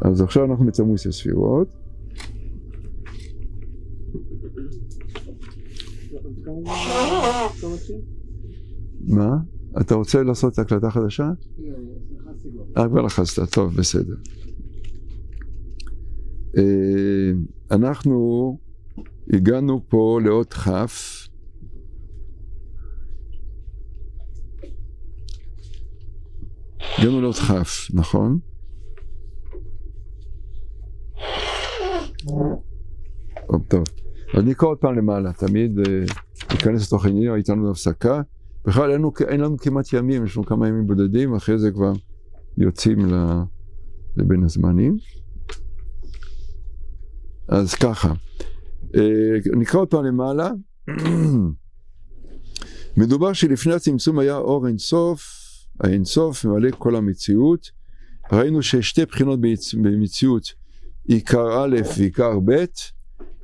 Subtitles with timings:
[0.00, 1.68] אז עכשיו אנחנו בתמוז הספירות.
[9.00, 9.36] מה?
[9.80, 11.30] אתה רוצה לעשות הקלטה חדשה?
[12.76, 14.14] אה, כבר לחצת, טוב, בסדר.
[16.58, 17.32] אה,
[17.70, 18.58] אנחנו
[19.32, 20.68] הגענו פה לאות כ'
[26.98, 28.38] הגענו לאות כ', נכון?
[33.68, 33.84] טוב,
[34.34, 35.84] אז נקרא עוד פעם למעלה, תמיד אה,
[36.52, 38.22] ניכנס לתוך העניין, הייתה לנו הפסקה.
[38.64, 41.92] בכלל אין לנו, אין לנו כמעט ימים, יש לנו כמה ימים בודדים, אחרי זה כבר
[42.58, 42.98] יוצאים
[44.16, 44.96] לבין הזמנים.
[47.48, 48.12] אז ככה,
[48.96, 50.50] אה, נקרא עוד פעם למעלה.
[52.96, 55.22] מדובר שלפני הצמצום היה אור אינסוף,
[55.80, 57.70] האינסוף ממלא כל המציאות.
[58.32, 59.40] ראינו שיש שתי בחינות
[59.82, 60.44] במציאות,
[61.08, 62.64] עיקר א' ועיקר ב'.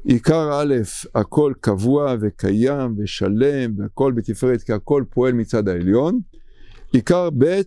[0.05, 0.75] עיקר א',
[1.15, 6.21] הכל קבוע וקיים ושלם והכל בתפארת כי הכל פועל מצד העליון.
[6.93, 7.61] עיקר ב',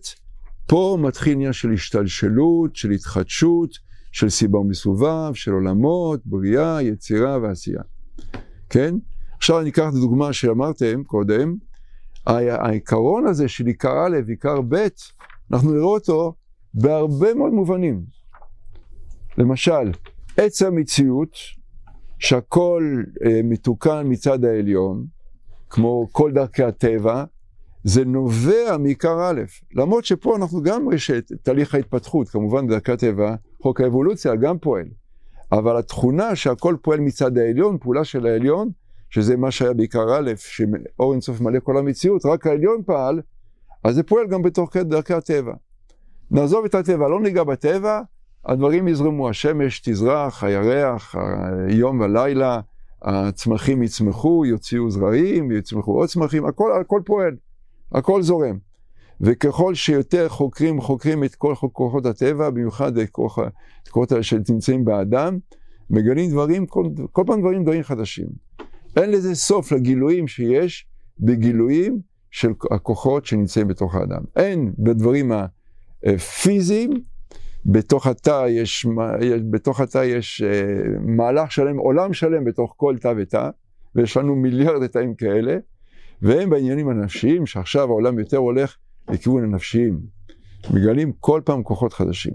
[0.66, 3.70] פה מתחיל עניין של השתלשלות, של התחדשות,
[4.12, 7.82] של סיבה ומסובב, של עולמות, בריאה, יצירה ועשייה.
[8.70, 8.94] כן?
[9.36, 11.56] עכשיו אני אקח את הדוגמה שאמרתם קודם,
[12.26, 14.86] העיקרון הזה של עיקר א' ועיקר ב',
[15.52, 16.34] אנחנו נראה אותו
[16.74, 18.16] בהרבה מאוד מובנים.
[19.38, 19.92] למשל,
[20.36, 21.36] עץ המציאות,
[22.18, 25.06] שהכל אה, מתוקן מצד העליון,
[25.70, 27.24] כמו כל דרכי הטבע,
[27.84, 29.40] זה נובע מעיקר א',
[29.74, 34.86] למרות שפה אנחנו גם יש את תהליך ההתפתחות, כמובן בדרכי הטבע, חוק האבולוציה גם פועל,
[35.52, 38.70] אבל התכונה שהכל פועל מצד העליון, פעולה של העליון,
[39.10, 43.20] שזה מה שהיה בעיקר א', שאור אינסוף מלא כל המציאות, רק העליון פעל,
[43.84, 45.52] אז זה פועל גם בתוך דרכי הטבע.
[46.30, 48.00] נעזוב את הטבע, לא ניגע בטבע,
[48.46, 51.14] הדברים יזרמו, השמש תזרח, הירח,
[51.68, 52.60] היום והלילה,
[53.02, 57.36] הצמחים יצמחו, יוציאו זרעים, יצמחו עוד צמחים, הכל, הכל פועל,
[57.92, 58.58] הכל זורם.
[59.20, 63.10] וככל שיותר חוקרים חוקרים את כל כוחות הטבע, במיוחד את
[63.90, 65.38] כוחות שנמצאים באדם,
[65.90, 68.26] מגלים דברים, כל, כל פעם דברים דברים חדשים.
[68.96, 70.86] אין לזה סוף לגילויים שיש
[71.18, 74.22] בגילויים של הכוחות שנמצאים בתוך האדם.
[74.36, 75.32] אין בדברים
[76.04, 76.90] הפיזיים
[77.68, 78.86] בתוך התא יש,
[79.50, 83.50] בתוך התא יש uh, מהלך שלם, עולם שלם בתוך כל תא ותא,
[83.94, 85.56] ויש לנו מיליארד תאים כאלה,
[86.22, 88.76] והם בעניינים הנפשיים, שעכשיו העולם יותר הולך
[89.10, 90.00] לכיוון הנפשיים.
[90.70, 92.34] מגלים כל פעם כוחות חדשים.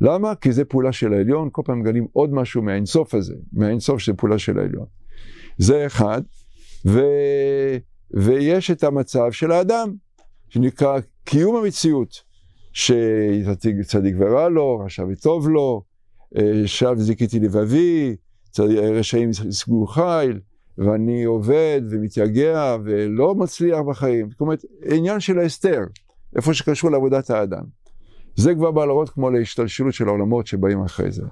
[0.00, 0.34] למה?
[0.34, 4.38] כי זה פעולה של העליון, כל פעם מגלים עוד משהו מהאינסוף הזה, מהאינסוף שזה פעולה
[4.38, 4.86] של העליון.
[5.58, 6.22] זה אחד,
[6.86, 7.00] ו...
[8.10, 9.94] ויש את המצב של האדם,
[10.48, 12.25] שנקרא קיום המציאות.
[12.76, 15.82] שצדיק ורע לו, רשע וטוב לו,
[16.36, 18.16] אה, שב זיכיתי לבבי,
[18.98, 20.40] רשעים ישגו חיל,
[20.78, 24.30] ואני עובד ומתייגע ולא מצליח בחיים.
[24.30, 25.80] זאת אומרת, עניין של ההסתר,
[26.36, 27.64] איפה שקשור לעבודת האדם.
[28.34, 31.22] זה כבר בא להראות כמו להשתלשלות של העולמות שבאים אחרי זה.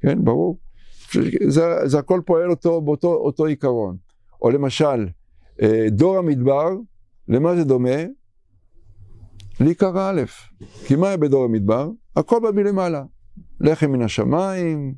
[0.00, 0.58] כן, ברור.
[1.48, 3.96] זה, זה הכל פועל אותו באותו אותו עיקרון.
[4.42, 5.08] או למשל,
[5.62, 6.68] אה, דור המדבר,
[7.28, 7.98] למה זה דומה?
[9.60, 10.22] לעיקר א',
[10.86, 11.90] כי מה היה בדור המדבר?
[12.16, 13.02] הכל בא מלמעלה.
[13.60, 14.94] לחם מן השמיים,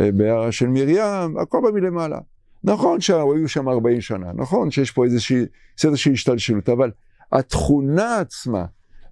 [0.00, 2.18] אה, בהערה של מרים, הכל בא מלמעלה.
[2.64, 5.46] נכון שהיו שם 40 שנה, נכון שיש פה איזושהי
[5.76, 6.90] של השתלשלות, אבל
[7.32, 8.64] התכונה עצמה,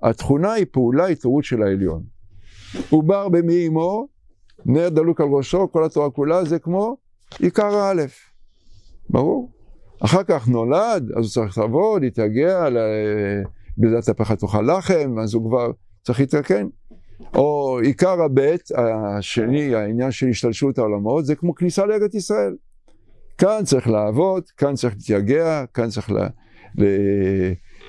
[0.02, 2.02] התכונה היא פעולה התעוררות של העליון.
[2.90, 4.08] עובר במי אמו,
[4.66, 6.96] נר דלוק על ראשו, כל התורה כולה זה כמו
[7.38, 8.18] עיקר האלף.
[9.10, 9.50] ברור.
[10.00, 12.68] אחר כך נולד, אז הוא צריך לעבוד, להתייגע,
[13.78, 15.70] בזאת הפכה תאכל לחם, אז הוא כבר
[16.02, 16.66] צריך להתרקן.
[17.34, 22.56] או עיקר הבית, השני, העניין של השתלשלות העולמות, זה כמו כניסה לארץ ישראל.
[23.38, 26.18] כאן צריך לעבוד, כאן צריך להתייגע, כאן צריך ל...
[26.78, 26.84] ל...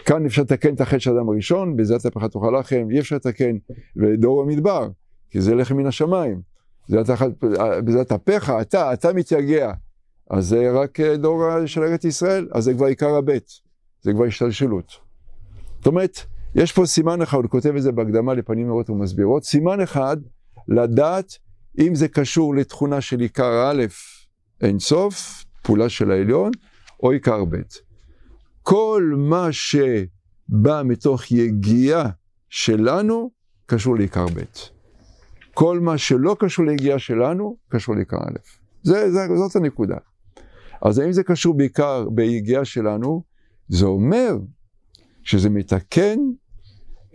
[0.06, 3.58] כאן אפשר לתקן את החטא של האדם הראשון, בזאת הפכה תאכל לחם, אי אפשר לתקן
[3.96, 4.88] בדור המדבר,
[5.30, 6.42] כי זה לחם מן השמיים.
[7.86, 9.72] בזאת אפיך, אתה, אתה מתייגע.
[10.30, 13.50] אז זה רק דור של ארץ ישראל, אז זה כבר עיקר הבית,
[14.02, 15.09] זה כבר השתלשלות.
[15.80, 16.20] זאת אומרת,
[16.56, 20.18] יש פה סימן אחד, הוא כותב את זה בהקדמה לפנים נאות ומסבירות, סימן אחד,
[20.68, 21.38] לדעת
[21.80, 23.86] אם זה קשור לתכונה של עיקר א',
[24.62, 26.52] אין סוף, פעולה של העליון,
[27.04, 27.56] או עיקר ב'.
[28.62, 32.10] כל מה שבא מתוך יגיעה
[32.50, 33.32] שלנו,
[33.66, 34.44] קשור לעיקר ב'.
[35.54, 38.38] כל מה שלא קשור ליגיעה שלנו, קשור לעיקר א'.
[38.84, 39.98] זה, זה, זאת הנקודה.
[40.82, 43.24] אז האם זה קשור בעיקר ביגיעה שלנו?
[43.68, 44.38] זה אומר
[45.30, 46.20] שזה מתקן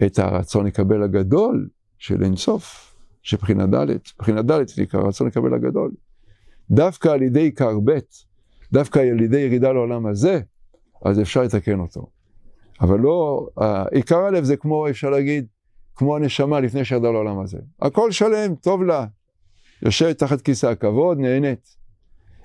[0.06, 1.68] את הרצון לקבל הגדול
[1.98, 3.86] של אינסוף, שבחינה ד',
[4.18, 5.90] בחינה ד' זה עיקר הרצון לקבל הגדול.
[6.70, 7.98] דווקא על ידי עיקר ב',
[8.72, 10.40] דווקא על ידי ירידה לעולם הזה,
[11.04, 12.06] אז אפשר לתקן אותו.
[12.80, 13.48] אבל לא,
[13.90, 15.46] עיקר א' זה כמו, אפשר להגיד,
[15.96, 17.58] כמו הנשמה לפני שירדה לעולם הזה.
[17.82, 19.06] הכל שלם, טוב לה.
[19.82, 21.76] יושבת תחת כיסא הכבוד, נהנית.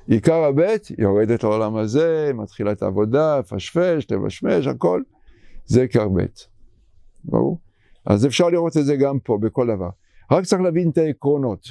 [0.08, 5.02] עיקר הבית, יורדת לעולם הזה, מתחילה את העבודה, פשפש, תבשמש, הכל.
[5.70, 6.48] זה עיקר בית.
[7.24, 7.60] ברור?
[8.06, 9.90] אז אפשר לראות את זה גם פה, בכל דבר.
[10.32, 11.68] רק צריך להבין את העקרונות.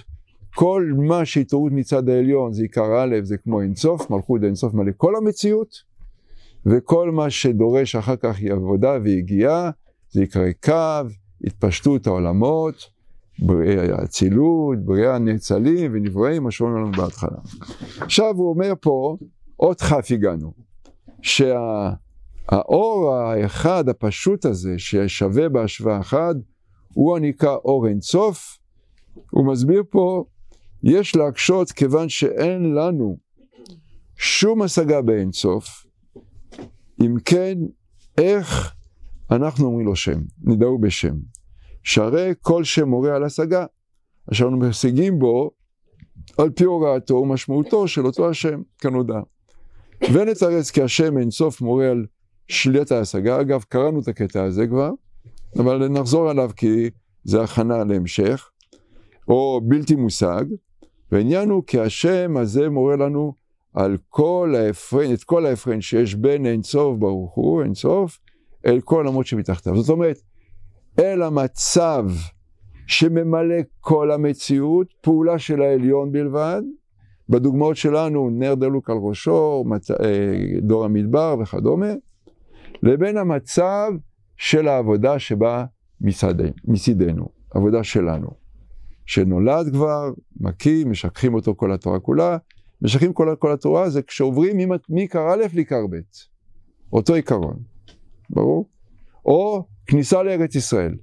[0.54, 5.16] כל מה שהתעוררות מצד העליון זה עיקר א', זה כמו אינסוף, מלכות אינסוף מלא כל
[5.16, 5.68] המציאות,
[6.66, 9.70] וכל מה שדורש אחר כך היא עבודה ויגיעה,
[10.10, 10.72] זה עיקרי קו,
[11.44, 12.90] התפשטות העולמות,
[13.38, 17.38] בריאה אצילות, בריאה נאצלים ונבראים, מה שאומרים לנו בהתחלה.
[18.00, 19.16] עכשיו הוא אומר פה,
[19.56, 20.52] עוד כ' הגענו,
[22.50, 26.36] שהאור האחד הפשוט הזה, ששווה בהשוואה אחת,
[26.94, 28.58] הוא הנקרא אור אינסוף,
[29.30, 30.24] הוא מסביר פה,
[30.82, 33.18] יש להקשות כיוון שאין לנו
[34.16, 35.86] שום השגה באינסוף,
[37.00, 37.58] אם כן,
[38.18, 38.74] איך
[39.30, 41.14] אנחנו אומרים לו שם, נדעו בשם.
[41.82, 43.66] שהרי כל שם מורה על השגה,
[44.32, 45.50] אשר אנו משיגים בו
[46.38, 49.20] על פי הוראתו ומשמעותו של אותו השם, כנודע.
[50.12, 52.06] ונתרץ כי השם אין סוף מורה על
[52.48, 54.90] שלילת ההשגה, אגב קראנו את הקטע הזה כבר,
[55.58, 56.90] אבל נחזור עליו כי
[57.24, 58.50] זה הכנה להמשך,
[59.28, 60.44] או בלתי מושג,
[61.12, 63.32] והעניין הוא כי השם הזה מורה לנו
[63.74, 68.18] על כל ההפרן, את כל ההפרן שיש בין אין סוף ברוך הוא, אין סוף,
[68.66, 69.76] אל כל עולמות שמתחתיו.
[69.76, 70.18] זאת אומרת,
[70.98, 72.04] אל המצב
[72.86, 76.62] שממלא כל המציאות, פעולה של העליון בלבד.
[77.28, 79.64] בדוגמאות שלנו, נר דלוק על ראשו,
[80.00, 81.92] אה, דור המדבר וכדומה,
[82.82, 83.92] לבין המצב
[84.36, 85.64] של העבודה שבאה
[86.64, 88.28] מצידנו, עבודה שלנו.
[89.06, 90.10] שנולד כבר,
[90.40, 92.36] מקים, משככים אותו כל התורה כולה,
[92.82, 95.96] משככים כל, כל התורה זה כשעוברים מעיקר א' לעיקר ב',
[96.92, 97.56] אותו עיקרון,
[98.30, 98.68] ברור?
[99.24, 100.94] או כניסה לארץ ישראל.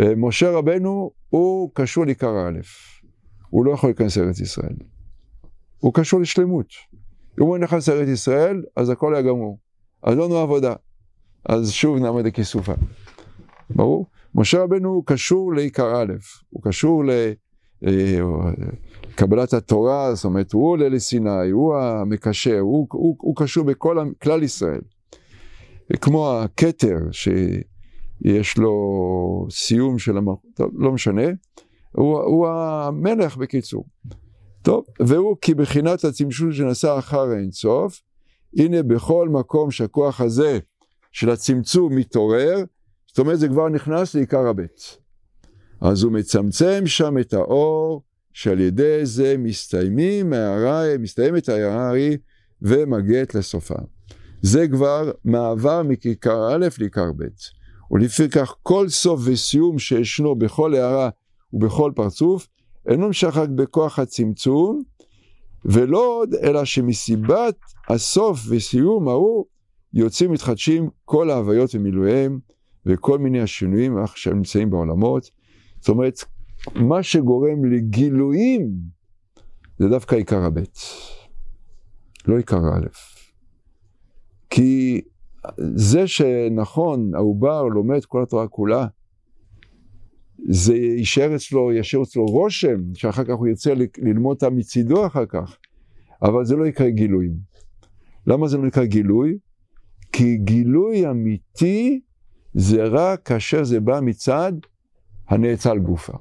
[0.00, 2.60] אה, משה רבנו הוא קשור לעיקר א',
[3.50, 4.76] הוא לא יכול להיכנס לארץ ישראל.
[5.78, 6.66] הוא קשור לשלמות.
[7.40, 9.58] אם הוא נכנס לארץ ישראל, אז הכל היה גמור.
[10.02, 10.74] אז לא נו עבודה.
[11.44, 12.72] אז שוב נעמד לכיסופה.
[13.70, 14.06] ברור?
[14.34, 16.12] משה רבנו הוא קשור לעיקר א',
[16.50, 17.04] הוא קשור
[17.82, 23.98] לקבלת אה, התורה, זאת אומרת, הוא עולה לסיני, הוא המקשר, הוא, הוא, הוא קשור בכל
[24.22, 24.80] כלל ישראל.
[26.00, 31.26] כמו הכתר, שיש לו סיום של המלכות, לא משנה,
[31.92, 33.84] הוא, הוא המלך בקיצור.
[34.62, 38.00] טוב, והוא כי בחינת הצמצום שנעשה אחר האינסוף,
[38.56, 40.58] הנה בכל מקום שהכוח הזה
[41.12, 42.64] של הצמצום מתעורר,
[43.06, 44.98] זאת אומרת זה כבר נכנס לעיקר הבית.
[45.80, 48.02] אז הוא מצמצם שם את האור,
[48.32, 52.18] שעל ידי זה מסתיימים ההערה, מסתיימת ההערה ההיא
[52.62, 53.74] ומגעת לסופה.
[54.42, 57.24] זה כבר מעבר מכיכר א' לעיקר ב'.
[57.90, 61.10] ולפיכך כל סוף וסיום שישנו בכל הערה
[61.52, 62.48] ובכל פרצוף,
[62.88, 64.82] אינו נמשך רק בכוח הצמצום,
[65.64, 67.56] ולא עוד, אלא שמסיבת
[67.88, 69.44] הסוף וסיום ההוא,
[69.94, 72.38] יוצאים מתחדשים כל ההוויות ומילואיהם,
[72.86, 75.30] וכל מיני השינויים שנמצאים בעולמות.
[75.80, 76.24] זאת אומרת,
[76.74, 78.70] מה שגורם לגילויים,
[79.78, 80.78] זה דווקא עיקר הבית,
[82.26, 82.86] לא עיקר א'.
[84.50, 85.00] כי
[85.58, 88.86] זה שנכון, העובר לומד כל התורה כולה,
[90.48, 95.56] זה יישאר אצלו, ישאיר אצלו רושם, שאחר כך הוא ירצה ללמוד אותה מצידו אחר כך,
[96.22, 97.34] אבל זה לא יקרה גילויים.
[98.26, 99.38] למה זה לא נקרא גילוי?
[100.12, 102.00] כי גילוי אמיתי
[102.54, 104.52] זה רק כאשר זה בא מצד
[105.28, 106.12] הנאצל גופה.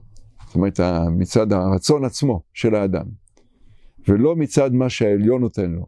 [0.46, 0.80] זאת אומרת,
[1.12, 3.06] מצד הרצון עצמו של האדם,
[4.08, 5.86] ולא מצד מה שהעליון נותן לו.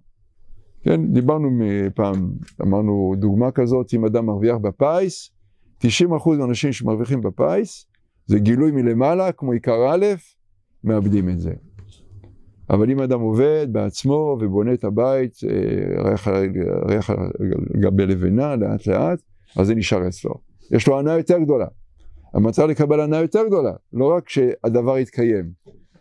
[0.84, 1.50] כן, דיברנו
[1.96, 5.32] פעם, אמרנו דוגמה כזאת, אם אדם מרוויח בפיס,
[5.84, 5.86] 90%
[6.38, 7.91] מהאנשים שמרוויחים בפיס,
[8.32, 10.06] זה גילוי מלמעלה, כמו עיקר א',
[10.84, 11.54] מאבדים את זה.
[12.70, 15.38] אבל אם אדם עובד בעצמו ובונה את הבית,
[16.06, 16.28] ריח,
[16.90, 17.18] ריח על
[17.82, 19.20] גבי לבנה, לאט לאט,
[19.58, 20.34] אז זה נשאר אצלו.
[20.72, 21.66] יש לו הנאה יותר גדולה.
[22.34, 25.52] המצב לקבל הנאה יותר גדולה, לא רק שהדבר יתקיים,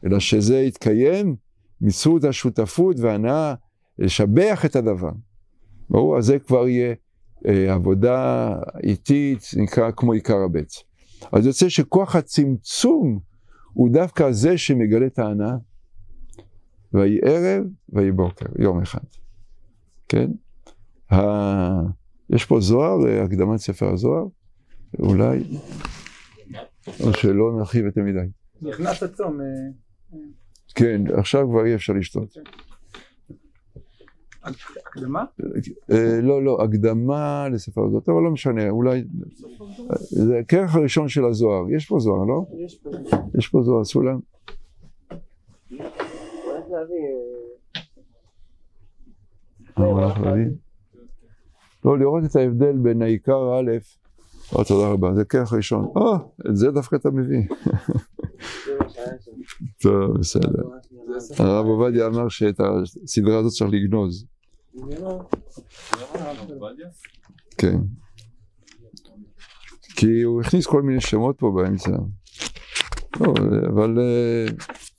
[0.06, 1.36] אלא שזה יתקיים
[1.80, 3.54] מזכות השותפות והנאה
[3.98, 5.12] לשבח את הדבר.
[5.90, 6.18] ברור?
[6.18, 6.94] אז זה כבר יהיה
[7.46, 10.89] אה, עבודה איטית, נקרא כמו עיקר הבית.
[11.32, 13.18] אז יוצא שכוח הצמצום
[13.72, 15.54] הוא דווקא זה שמגלה את ההנאה.
[16.92, 19.04] ויהי ערב ויהי בוקר, יום אחד.
[20.08, 20.30] כן?
[21.12, 21.20] ה...
[22.30, 24.26] יש פה זוהר, אה, הקדמת ספר הזוהר,
[24.98, 25.40] אולי,
[27.00, 28.28] או שלא נרחיב יותר מדי.
[28.62, 29.40] נכנס הצום.
[29.40, 30.18] אה,
[30.74, 32.36] כן, עכשיו כבר אי אפשר לשתות.
[34.42, 35.24] הקדמה?
[35.90, 39.04] אה, לא, לא, הקדמה לספר הזאת, אבל לא משנה, אולי...
[40.10, 42.46] זה הכרך הראשון של הזוהר, יש פה זוהר, לא?
[42.64, 42.90] יש פה.
[43.38, 44.18] יש פה זוהר, סולם.
[49.76, 50.44] הלך להביא?
[51.84, 53.70] לא, לראות את ההבדל בין העיקר א',
[54.52, 55.84] או תודה רבה, זה כרך ראשון.
[55.84, 56.14] או,
[56.50, 57.42] את זה דווקא אתה מביא.
[59.82, 60.62] טוב, בסדר.
[61.38, 62.60] הרב עובדיה אמר שאת
[63.04, 64.26] הסדרה הזאת צריך לגנוז.
[67.58, 67.76] כן.
[69.96, 71.90] כי הוא הכניס כל מיני שמות פה באמצע.
[73.20, 73.34] לא,
[73.74, 74.46] אבל אה,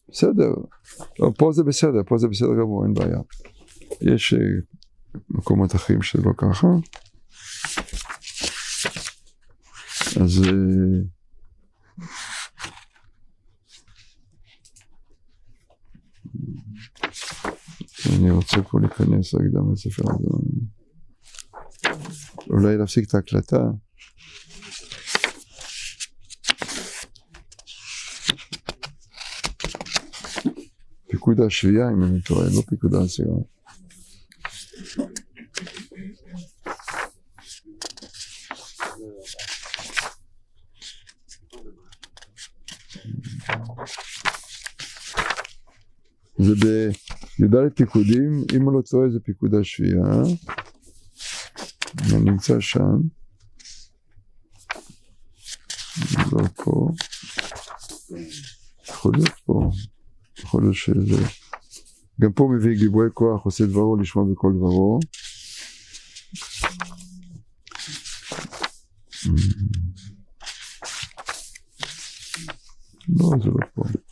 [0.09, 0.53] בסדר.
[1.19, 3.19] לא, פה זה בסדר, פה זה בסדר גמור, אין בעיה.
[4.01, 4.39] יש אה,
[5.29, 6.67] מקומות אחרים שזה לא ככה.
[10.23, 10.41] אז...
[18.09, 20.27] אני רוצה פה להיכנס להקדם לספר הזה.
[22.49, 23.63] אולי להפסיק את ההקלטה.
[31.09, 33.35] פיקוד השביעייה, אם אני טועה, לא פיקוד העשירה.
[46.37, 46.89] זה
[47.41, 50.23] בי"ד פיקודים, אם הוא לא טועה זה פיקוד השביעייה,
[52.07, 52.97] זה נמצא שם,
[56.31, 56.87] לא פה,
[58.89, 59.71] יכול להיות פה,
[60.39, 61.23] יכול להיות שזה,
[62.21, 64.99] גם פה מביא גיבויי כוח, עושה דברו לשמוע בכל דברו.
[73.09, 74.10] לא, זה לא פה.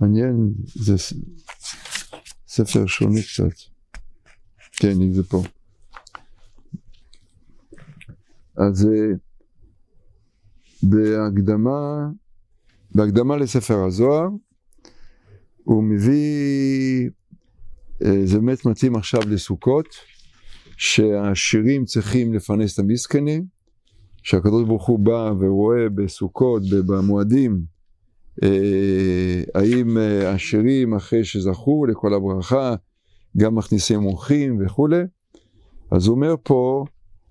[0.00, 0.94] מעניין, זה
[2.48, 3.56] ספר שונה קצת.
[4.72, 5.42] כן, אם זה פה.
[8.56, 9.16] אז אה,
[10.82, 12.08] בהקדמה,
[12.94, 14.28] בהקדמה לספר הזוהר,
[15.64, 17.10] הוא מביא,
[18.04, 19.86] אה, זה באמת מתאים עכשיו לסוכות,
[20.76, 23.44] שהשירים צריכים לפרנס את המסכנים,
[24.22, 27.62] שהקדוש ברוך הוא בא ורואה בסוכות, במועדים,
[29.54, 32.74] האם אה, השירים אחרי שזכו לכל הברכה
[33.36, 35.02] גם מכניסים אורחים וכולי.
[35.90, 36.84] אז הוא אומר פה,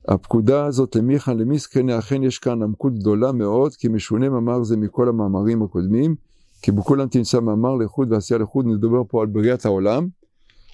[0.08, 5.10] הפקודה הזאת למיכן למסכנה, אכן יש כאן עמקות גדולה מאוד, כי משונה מאמר זה מכל
[5.10, 6.16] המאמרים הקודמים,
[6.62, 10.08] כי בכולם תמצא מאמר לחוד ועשייה לחוד, נדבר פה על בריאת העולם.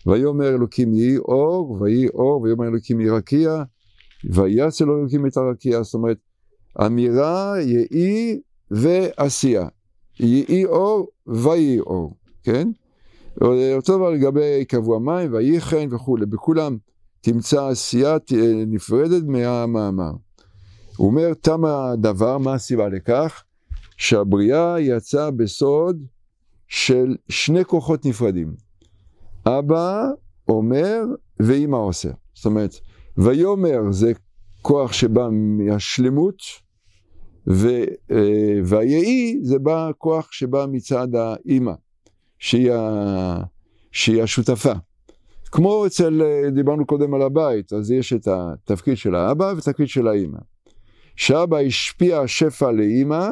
[0.06, 3.64] ויאמר אלוקים יהי אור, ויהי אור, ויאמר אלוקים יהי רקיע,
[4.32, 6.18] ויעש אלוקים את הרקיע, זאת אומרת,
[6.86, 8.40] אמירה, יהי
[8.72, 9.68] ועשייה.
[10.20, 12.70] יהי אור ויהי אור, כן?
[13.76, 16.78] אותו דבר לגבי קבוע מים, ויהי חן וכולי, בכולם
[17.22, 18.18] תמצא עשייה
[18.68, 20.12] נפרדת מהמאמר.
[20.98, 23.44] הוא אומר, תם הדבר, מה הסיבה לכך?
[23.98, 26.06] שהבריאה יצאה בסוד
[26.68, 28.54] של שני כוחות נפרדים.
[29.46, 30.06] אבא
[30.48, 31.02] אומר
[31.40, 32.10] ואימא עושה.
[32.34, 32.76] זאת אומרת,
[33.18, 34.12] ויאמר זה
[34.62, 36.38] כוח שבא מהשלמות,
[37.48, 37.68] ו,
[38.12, 41.74] אה, והיהי זה בא כוח שבא מצד האימא,
[42.40, 43.44] שהיא, ה,
[43.92, 44.74] שהיא השותפה.
[45.52, 50.08] כמו אצל, אה, דיברנו קודם על הבית, אז יש את התפקיד של האבא והתפקיד של
[50.08, 50.40] האימא.
[51.16, 53.30] שאבא השפיע השפע לאימא,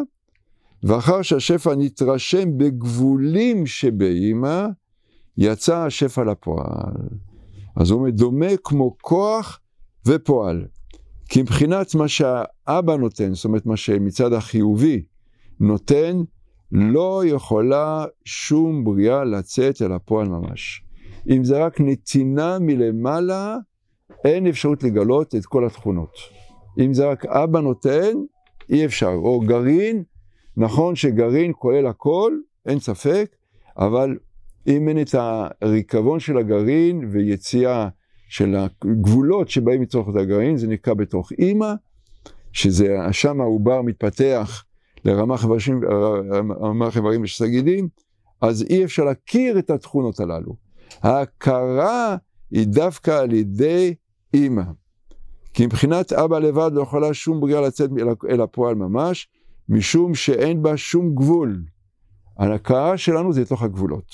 [0.84, 4.66] ואחר שהשפע נתרשם בגבולים שבאימא,
[5.38, 7.08] יצא השפע לפועל.
[7.76, 9.60] אז הוא מדומה כמו כוח
[10.08, 10.66] ופועל.
[11.30, 15.04] כי מבחינת מה שהאבא נותן, זאת אומרת מה שמצד החיובי
[15.60, 16.22] נותן,
[16.72, 20.84] לא יכולה שום בריאה לצאת אל הפועל ממש.
[21.30, 23.58] אם זה רק נתינה מלמעלה,
[24.26, 26.14] אין אפשרות לגלות את כל התכונות.
[26.80, 28.12] אם זה רק אבא נותן,
[28.70, 29.12] אי אפשר.
[29.12, 30.04] או גרעין,
[30.58, 33.36] נכון שגרעין כולל הכל, אין ספק,
[33.78, 34.18] אבל
[34.68, 35.16] אם אין את
[35.62, 37.88] הריקבון של הגרעין ויציאה
[38.34, 41.74] של הגבולות שבאים מתוך את הגרעין, זה נקרא בתוך אימא,
[42.52, 44.64] שזה שם העובר מתפתח
[45.06, 45.82] לרמ"ח איברים,
[46.62, 47.88] רמ"ח איברים ושסגידים,
[48.42, 50.56] אז אי אפשר להכיר את התכונות הללו.
[51.02, 52.16] ההכרה
[52.52, 53.94] היא דווקא על ידי
[54.34, 54.64] אימא.
[55.54, 57.90] כי מבחינת אבא לבד לא יכולה שום בריאה לצאת
[58.30, 59.28] אל הפועל ממש,
[59.70, 61.64] משום שאין בה שום גבול.
[62.38, 64.08] ההכרה שלנו זה לתוך הגבולות.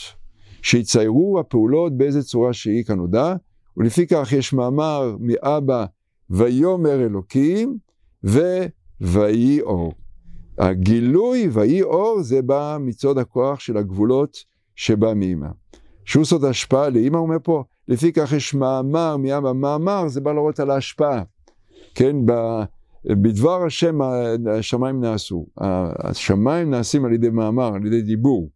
[0.62, 3.36] שיציירו הפעולות באיזה צורה שהיא כנודע,
[3.80, 5.86] ולפי כך יש מאמר מאבא
[6.30, 7.78] ויאמר אלוקים
[9.02, 9.94] וויהי אור.
[10.58, 14.38] הגילוי ויהי אור זה בא מצוד הכוח של הגבולות
[14.76, 15.48] שבא מאמא.
[16.06, 20.32] שהוא סוד השפעה לאמא, הוא אומר פה, לפי כך יש מאמר מאמא, מאמר זה בא
[20.32, 21.24] לראות על ההשפעה.
[21.96, 22.16] כן,
[23.06, 24.00] בדבר השם
[24.52, 25.46] השמיים נעשו.
[25.58, 28.50] השמיים נעשים על ידי מאמר, על ידי דיבור,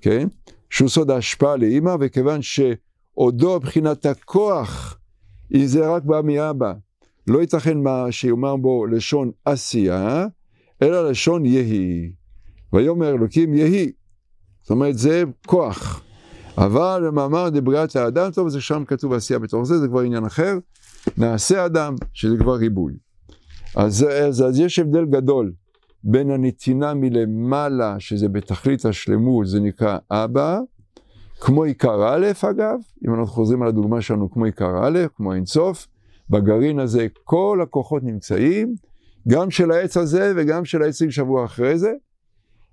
[0.00, 0.28] כן?
[0.70, 2.42] שהוא סוד ההשפעה לאמא, וכיוון
[3.20, 4.98] שעודו מבחינת הכוח,
[5.54, 6.72] אם זה רק בא מאבא,
[7.26, 10.26] לא ייתכן מה שיאמר בו לשון עשייה,
[10.82, 12.12] אלא לשון יהי.
[12.72, 13.92] ויאמר אלוקים יהי.
[14.62, 16.02] זאת אומרת, זה כוח.
[16.58, 20.58] אבל במאמר דבריאת האדם, טוב, זה שם כתוב עשייה בתוך זה, זה כבר עניין אחר.
[21.18, 22.92] נעשה אדם, שזה כבר ריבוי.
[23.76, 25.52] אז, אז, אז יש הבדל גדול
[26.04, 30.58] בין הנתינה מלמעלה, שזה בתכלית השלמות, זה נקרא אבא,
[31.40, 35.86] כמו עיקר א', אגב, אם אנחנו חוזרים על הדוגמה שלנו, כמו עיקר א', כמו אינסוף,
[36.30, 38.74] בגרעין הזה כל הכוחות נמצאים,
[39.28, 41.92] גם של העץ הזה וגם של העצים שבוע אחרי זה,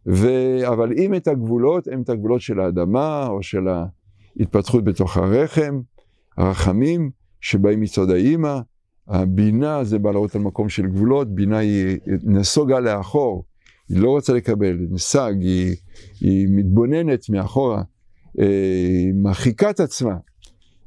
[0.07, 0.27] ו...
[0.67, 3.67] אבל אם את הגבולות, הם את הגבולות של האדמה או של
[4.39, 5.81] ההתפתחות בתוך הרחם,
[6.37, 7.09] הרחמים
[7.41, 8.59] שבאים מצד האימא,
[9.07, 13.43] הבינה זה בא להראות על מקום של גבולות, בינה היא נסוגה לאחור,
[13.89, 15.75] היא לא רוצה לקבל, נסג, היא,
[16.21, 17.83] היא מתבוננת מאחורה,
[18.37, 20.15] היא מרחיקה את עצמה,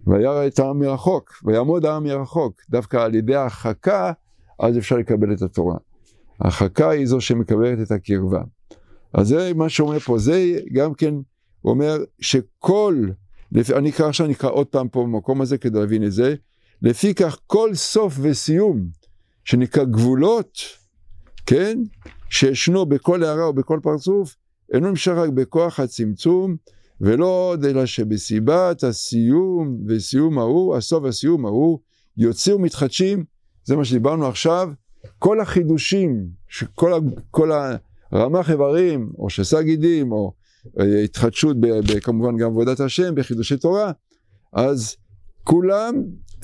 [0.06, 4.12] וירא את העם מרחוק, ויעמוד העם מרחוק, דווקא על ידי ההרחקה,
[4.58, 5.76] אז אפשר לקבל את התורה.
[6.40, 8.42] ההרחקה היא זו שמקבלת את הקרבה.
[9.12, 11.14] אז זה מה שאומר פה, זה גם כן,
[11.64, 13.04] אומר שכל,
[13.76, 16.34] אני אקרא עכשיו, אני אקרא עוד פעם פה במקום הזה כדי להבין את זה,
[16.82, 18.86] לפי כך כל סוף וסיום,
[19.44, 20.58] שנקרא גבולות,
[21.46, 21.78] כן,
[22.30, 24.36] שישנו בכל הערה ובכל פרצוף,
[24.72, 26.56] אינו נמשך רק בכוח הצמצום,
[27.00, 31.78] ולא עוד אלא שבסיבת הסיום וסיום ההוא, הסוף והסיום ההוא,
[32.16, 33.24] יוצאו מתחדשים,
[33.64, 34.68] זה מה שדיברנו עכשיו,
[35.18, 36.26] כל החידושים,
[36.74, 36.92] כל,
[37.30, 37.50] כל
[38.12, 40.32] הרמ"ח איברים, או שסה גידים, או
[40.80, 43.92] אה, התחדשות, ב, ב, כמובן גם עבודת השם, בחידושי תורה,
[44.52, 44.96] אז
[45.44, 45.94] כולם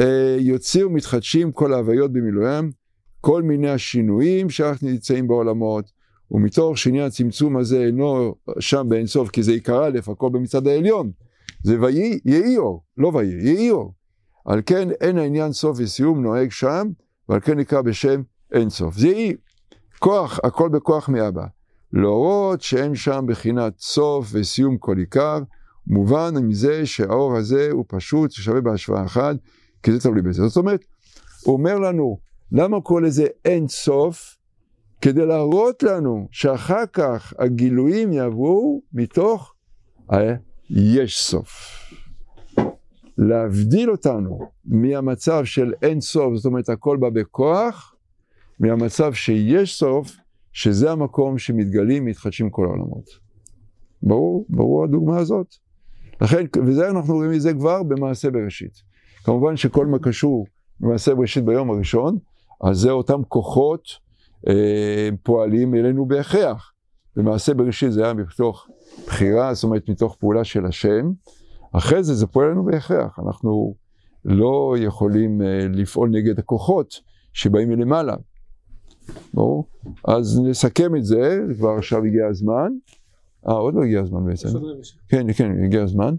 [0.00, 2.70] אה, יוציאו מתחדשים כל ההוויות במילואיהם,
[3.20, 5.90] כל מיני השינויים שאנחנו נמצאים בעולמות,
[6.30, 11.10] ומתוך שעניין הצמצום הזה אינו שם באינסוף, כי זה עיקר א', הכל במצד העליון,
[11.62, 13.94] זה ויהי, יהי אור, לא ויהי, יהי אור.
[14.44, 16.88] על כן אין העניין סוף וסיום נוהג שם,
[17.28, 18.96] ועל כן נקרא בשם אינסוף.
[18.96, 19.34] זה יהי,
[19.98, 21.46] כוח, הכל בכוח מאבא.
[21.92, 25.38] להורות שאין שם בחינת סוף וסיום כל עיקר,
[25.86, 29.36] מובן מזה שהאור הזה הוא פשוט, שווה בהשוואה אחת,
[29.82, 30.46] כי זה תלוי בזה.
[30.46, 30.84] זאת אומרת,
[31.44, 32.18] הוא אומר לנו,
[32.52, 34.35] למה קורא לזה אין סוף?
[35.00, 39.54] כדי להראות לנו שאחר כך הגילויים יעברו מתוך
[40.70, 41.50] יש סוף.
[43.18, 47.94] להבדיל אותנו מהמצב של אין סוף, זאת אומרת הכל בא בכוח,
[48.60, 50.16] מהמצב שיש סוף,
[50.52, 53.04] שזה המקום שמתגלים, מתחדשים כל העולמות.
[54.02, 55.46] ברור, ברור הדוגמה הזאת.
[56.20, 58.72] לכן, וזה אנחנו רואים את זה כבר במעשה בראשית.
[59.24, 60.46] כמובן שכל מה קשור
[60.80, 62.18] במעשה בראשית ביום הראשון,
[62.64, 64.05] אז זה אותם כוחות אה,
[65.22, 66.72] פועלים אלינו בהכרח.
[67.16, 68.68] במעשה בראשית זה היה מתוך
[69.06, 71.10] בחירה, זאת אומרת מתוך פעולה של השם.
[71.72, 73.18] אחרי זה זה פועל לנו בהכרח.
[73.26, 73.74] אנחנו
[74.24, 77.00] לא יכולים אה, לפעול נגד הכוחות
[77.32, 78.14] שבאים מלמעלה.
[79.34, 79.66] ברור?
[80.08, 82.72] אז נסכם את זה, כבר עכשיו הגיע הזמן.
[83.48, 84.48] אה, עוד לא הגיע הזמן בעצם.
[85.08, 86.14] כן, כן, הגיע הזמן.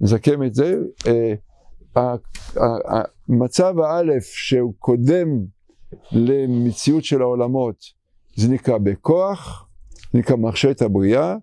[0.00, 0.82] נסכם את זה.
[1.06, 2.14] אה,
[3.28, 5.28] המצב האלף שהוא קודם
[6.12, 7.84] למציאות של העולמות,
[8.36, 9.68] זה נקרא בכוח,
[10.12, 11.36] זה נקרא מחשבת הבריאה.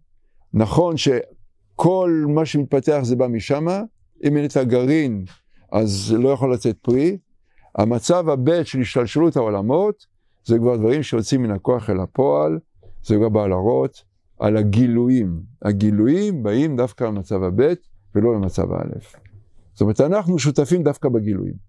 [0.53, 3.67] נכון שכל מה שמתפתח זה בא משם,
[4.23, 5.25] אם אין את הגרעין
[5.71, 7.17] אז לא יכול לצאת פרי.
[7.75, 10.05] המצב הב' של השתלשלות העולמות,
[10.45, 12.59] זה כבר דברים שיוצאים מן הכוח אל הפועל,
[13.03, 14.03] זה כבר בא להראות
[14.39, 15.41] על הגילויים.
[15.61, 17.73] הגילויים באים דווקא במצב הב'
[18.15, 19.15] ולא במצב האלף.
[19.73, 21.68] זאת אומרת, אנחנו שותפים דווקא בגילויים.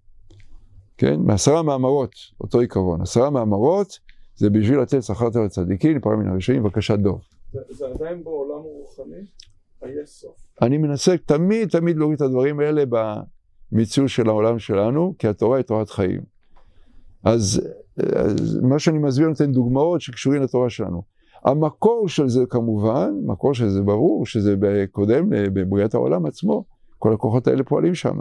[1.01, 1.19] כן?
[1.19, 2.11] מעשרה מאמרות,
[2.41, 3.01] אותו עיקרון.
[3.01, 3.99] עשרה מאמרות
[4.35, 7.21] זה בשביל לתת שכר טבע לצדיקים, לפעמים מן הראשונים, בבקשת דוב.
[7.51, 9.25] זה, זה עדיין בעולם הרוחני?
[9.81, 10.35] היש סוף.
[10.61, 12.83] אני מנסה תמיד תמיד להוריד את הדברים האלה
[13.71, 16.21] במציאות של העולם שלנו, כי התורה היא תורת חיים.
[17.23, 17.69] אז,
[18.15, 21.01] אז מה שאני מסביר נותן דוגמאות שקשורים לתורה שלנו.
[21.45, 24.55] המקור של זה כמובן, מקור של זה ברור, שזה
[24.91, 26.63] קודם בבריאת העולם עצמו,
[26.97, 28.17] כל הכוחות האלה פועלים שם.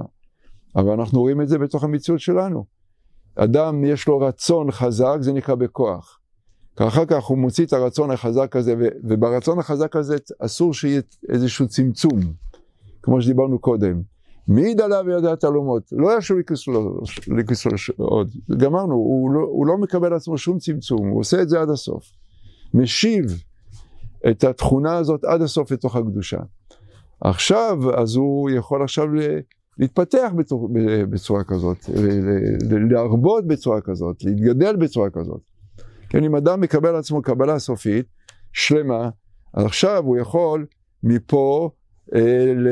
[0.77, 2.65] אבל אנחנו רואים את זה בתוך המציאות שלנו.
[3.37, 6.21] אדם יש לו רצון חזק, זה נקרא בכוח.
[6.77, 12.21] אחר כך הוא מוציא את הרצון החזק הזה, וברצון החזק הזה אסור שיהיה איזשהו צמצום,
[13.03, 14.03] כמו שדיברנו קודם.
[14.49, 16.39] מעיד עליו וידע תעלומות, לא ישוב
[17.27, 21.61] לכיסו עוד, גמרנו, הוא לא, הוא לא מקבל לעצמו שום צמצום, הוא עושה את זה
[21.61, 22.05] עד הסוף.
[22.75, 23.43] משיב
[24.31, 26.39] את התכונה הזאת עד הסוף לתוך הקדושה.
[27.21, 29.07] עכשיו, אז הוא יכול עכשיו
[29.81, 30.33] להתפתח
[31.11, 31.77] בצורה כזאת,
[32.91, 35.41] להרבות בצורה כזאת, להתגדל בצורה כזאת.
[36.09, 38.07] כן, אם אדם מקבל על עצמו קבלה סופית,
[38.53, 39.11] שלמה,
[39.53, 40.67] עכשיו הוא יכול
[41.03, 41.71] מפה,
[42.15, 42.69] אה, ל,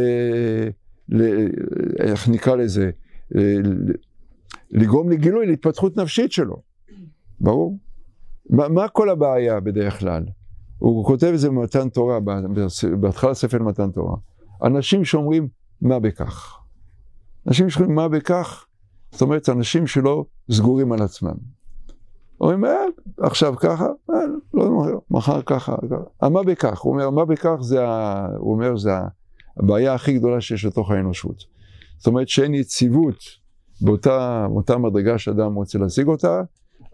[1.08, 1.48] ל,
[1.98, 2.90] איך נקרא לזה,
[3.36, 3.56] אה,
[4.70, 6.62] לגרום לגילוי להתפתחות נפשית שלו,
[7.40, 7.78] ברור?
[8.50, 10.24] מה, מה כל הבעיה בדרך כלל?
[10.78, 12.18] הוא כותב את זה במתן תורה,
[13.00, 14.16] בהתחלה ספר מתן תורה.
[14.62, 15.48] אנשים שאומרים
[15.82, 16.57] מה בכך.
[17.48, 18.66] אנשים שאומרים מה בכך,
[19.10, 21.34] זאת אומרת אנשים שלא סגורים על עצמם.
[22.40, 22.84] אומרים, אה,
[23.18, 24.16] עכשיו ככה, אה,
[24.54, 26.28] לא מהר, מחר ככה, ככה.
[26.28, 26.80] מה בכך?
[26.80, 28.26] הוא אומר, מה בכך זה, ה...
[28.38, 28.90] הוא אומר, זה
[29.56, 31.44] הבעיה הכי גדולה שיש לתוך האנושות.
[31.98, 33.18] זאת אומרת שאין יציבות
[33.80, 36.42] באותה, באותה מדרגה שאדם רוצה להשיג אותה,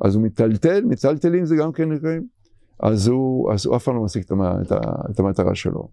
[0.04, 2.26] אז הוא מיטלטל, מיטלטלים זה גם כן נקראים,
[2.80, 4.72] אז הוא, אז הוא אף פעם לא משיג את,
[5.10, 5.88] את המטרה שלו.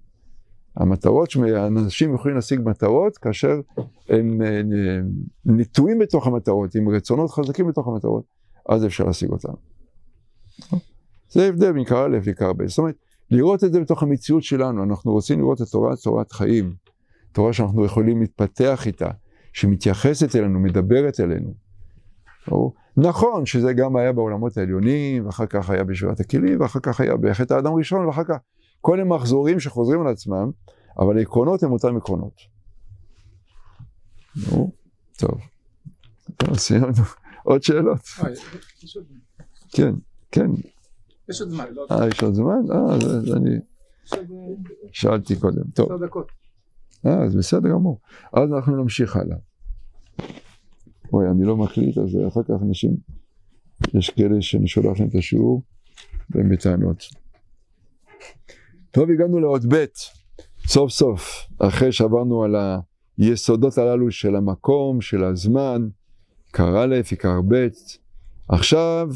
[0.77, 1.29] המטרות,
[1.67, 3.59] אנשים יכולים להשיג מטרות כאשר
[4.09, 4.41] הם
[5.45, 8.23] נטועים בתוך המטרות, עם רצונות חזקים בתוך המטרות,
[8.69, 9.53] אז אפשר להשיג אותם.
[11.29, 12.67] זה ההבדל בין עיקר א' לעיקר ב'.
[12.67, 12.95] זאת אומרת,
[13.31, 16.73] לראות את זה בתוך המציאות שלנו, אנחנו רוצים לראות את התורה תורת חיים,
[17.31, 19.09] תורה שאנחנו יכולים להתפתח איתה,
[19.53, 21.53] שמתייחסת אלינו, מדברת אלינו.
[22.97, 27.53] נכון שזה גם היה בעולמות העליונים, ואחר כך היה בשבירת הכלים, ואחר כך היה בחטא
[27.53, 28.37] האדם ראשון, ואחר כך
[28.81, 30.51] כל מיני מחזורים שחוזרים על עצמם,
[30.99, 32.33] אבל העקרונות הם אותם עקרונות.
[34.35, 34.71] נו,
[35.17, 35.41] טוב.
[36.53, 37.03] סיימנו.
[37.43, 37.99] עוד שאלות?
[38.19, 38.29] אה,
[39.71, 39.93] כן,
[40.31, 40.47] כן.
[41.29, 41.65] יש עוד זמן.
[41.91, 42.61] אה, יש עוד זמן?
[42.71, 43.59] אה, אז אני
[44.91, 45.63] שאלתי קודם.
[45.75, 45.89] טוב.
[47.05, 47.99] אה, אז בסדר גמור.
[48.33, 49.37] אז אנחנו נמשיך הלאה.
[51.13, 52.97] אוי, אני לא מקליט, אז אחר כך אנשים,
[53.93, 55.61] יש כאלה שאני שולח להם את השיעור,
[56.29, 57.03] והם בטענות.
[58.91, 59.85] טוב, הגענו לעוד ב',
[60.67, 62.55] סוף סוף, אחרי שעברנו על
[63.17, 65.87] היסודות הללו של המקום, של הזמן,
[66.47, 67.67] עיקר א', עיקר ב',
[68.47, 69.09] עכשיו,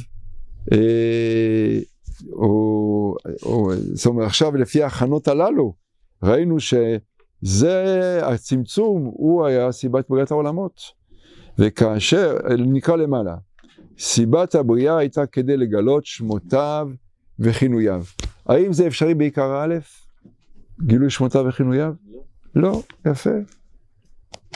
[0.72, 1.80] אה,
[2.34, 5.74] או, או, זאת אומרת, עכשיו לפי ההכנות הללו,
[6.24, 10.82] ראינו שזה, הצמצום, הוא היה סיבת בריאת העולמות.
[11.60, 13.36] וכאשר, נקרא למעלה,
[14.00, 16.90] סיבת הבריאה הייתה כדי לגלות שמותיו
[17.40, 18.04] וכינוייו.
[18.46, 19.76] האם זה אפשרי בעיקר א',
[20.82, 21.94] גילוי שמותיו וכינוייו?
[22.06, 22.22] לא.
[22.56, 22.82] לא,
[23.12, 23.30] יפה.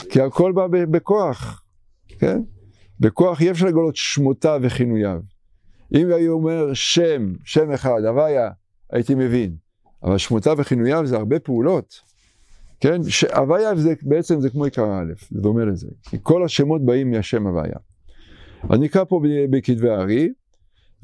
[0.10, 1.64] כי הכל בא בכוח,
[2.20, 2.42] כן?
[3.00, 5.20] בכוח אי אפשר לגלות שמותיו וכינוייו.
[5.96, 8.50] אם היו אומר שם, שם אחד, הוויה,
[8.92, 9.56] הייתי מבין.
[10.04, 12.02] אבל שמותיו וכינוייו זה הרבה פעולות.
[12.80, 13.02] כן?
[13.36, 15.88] הוויה זה, בעצם זה כמו עיקר א', זה דומה לזה.
[16.10, 17.78] כי כל השמות באים מהשם הוויה.
[18.70, 20.30] אני אקרא פה בכתבי הארי,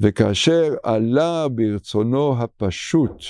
[0.00, 3.22] וכאשר עלה ברצונו הפשוט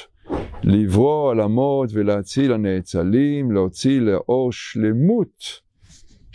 [0.62, 5.66] לברוא עולמות ולהציל הנאצלים, להוציא לאור שלמות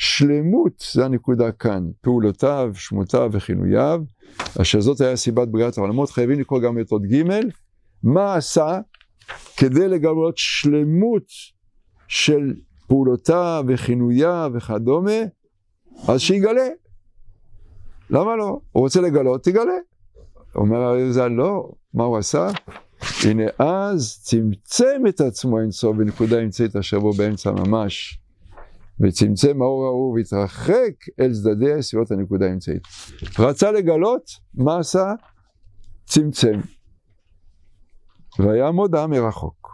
[0.01, 4.03] שלמות, זה הנקודה כאן, פעולותיו, שמותיו וכינוייו,
[4.61, 7.23] אשר זאת היה סיבת בריאת העולמות, חייבים לקרוא גם את עוד ג',
[8.03, 8.79] מה עשה
[9.57, 11.25] כדי לגלות שלמות
[12.07, 12.53] של
[12.87, 15.19] פעולותיו וכינוייו וכדומה,
[16.07, 16.67] אז שיגלה.
[18.09, 18.59] למה לא?
[18.71, 19.90] הוא רוצה לגלות, תגלה.
[20.55, 22.47] אומר הריזה, לא, מה הוא עשה?
[23.25, 28.19] הנה אז צמצם את עצמו אינסוף בנקודה אמצעית אשר בו באמצע ממש.
[28.99, 32.81] וצמצם האור ההוא והתרחק אל צדדי סביבות הנקודה האמצעית.
[33.39, 35.13] רצה לגלות, מה עשה?
[36.05, 36.59] צמצם.
[38.39, 39.71] ויעמוד העם מרחוק.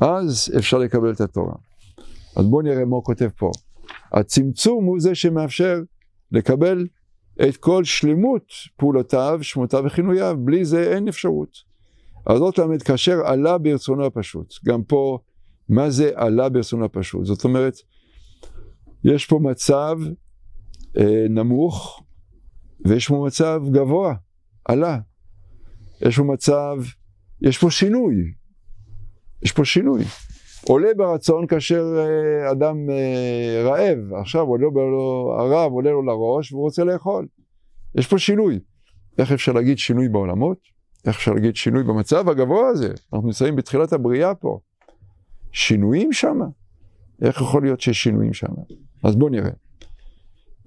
[0.00, 1.54] אז אפשר לקבל את התורה.
[2.36, 3.50] אז בואו נראה מה הוא כותב פה.
[4.12, 5.80] הצמצום הוא זה שמאפשר
[6.32, 6.86] לקבל
[7.48, 11.74] את כל שלמות פעולותיו, שמותיו וכינוייו, בלי זה אין אפשרות.
[12.26, 14.54] אז זאת למד כאשר עלה ברצונו הפשוט.
[14.64, 15.18] גם פה,
[15.68, 17.26] מה זה עלה ברצונו הפשוט?
[17.26, 17.74] זאת אומרת,
[19.04, 19.98] יש פה מצב
[20.98, 22.02] אה, נמוך
[22.84, 24.14] ויש פה מצב גבוה,
[24.64, 24.98] עלה.
[26.00, 26.76] יש פה מצב,
[27.42, 28.14] יש פה שינוי.
[29.42, 30.04] יש פה שינוי.
[30.68, 36.62] עולה ברצון כאשר אה, אדם אה, רעב, עכשיו עולה לו, הרב עולה לו לראש והוא
[36.62, 37.26] רוצה לאכול.
[37.94, 38.60] יש פה שינוי.
[39.18, 40.58] איך אפשר להגיד שינוי בעולמות?
[41.06, 42.92] איך אפשר להגיד שינוי במצב הגבוה הזה?
[43.12, 44.58] אנחנו נמצאים בתחילת הבריאה פה.
[45.52, 46.38] שינויים שם?
[47.22, 48.52] איך יכול להיות שיש שינויים שם?
[49.04, 49.50] אז בואו נראה.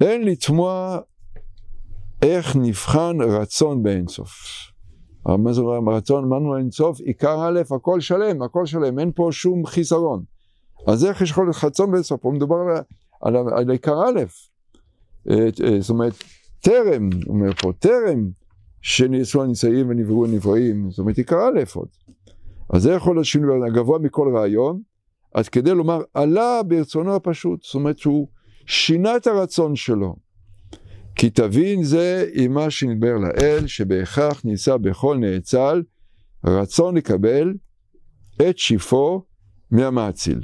[0.02, 1.00] אין לתמוע
[2.22, 4.32] איך נבחן רצון באינסוף.
[5.36, 6.24] מה זה רצון?
[6.24, 10.24] אמרנו אינסוף, עיקר א', הכל שלם, הכל שלם, אין פה שום חיסרון.
[10.88, 12.22] אז איך יכול להיות רצון באינסוף?
[12.22, 12.56] פה מדובר
[13.22, 14.20] על, על, על עיקר א',
[15.30, 16.14] אה, אה, זאת אומרת,
[16.60, 18.30] טרם, הוא אומר פה, טרם
[18.82, 21.88] שנעשו הנישאים ונבראו הנבראים, זאת אומרת, עיקר א' עוד.
[22.74, 24.82] אז זה יכול להיות שינוי הגבוה מכל רעיון,
[25.34, 28.28] עד כדי לומר, עלה ברצונו הפשוט, זאת אומרת שהוא
[28.66, 30.16] שינה את הרצון שלו.
[31.18, 35.84] כי תבין זה עם מה שנדבר לאל, שבהכרח נישא בכל נאצל,
[36.46, 37.54] רצון לקבל
[38.50, 39.24] את שיפו
[39.72, 40.40] מהמאציל.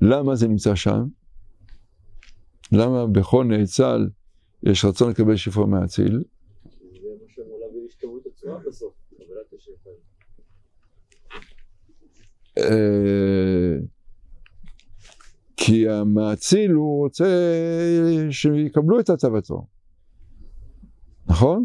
[0.00, 1.04] למה זה נמצא שם?
[2.72, 4.08] למה בכל נאצל
[4.62, 6.22] יש רצון לקבל שיפו מהאציל?
[8.66, 8.94] בסוף.
[12.58, 13.76] אה,
[15.62, 17.26] כי המאציל הוא רוצה
[18.30, 19.66] שיקבלו את הטבתו,
[21.26, 21.64] נכון?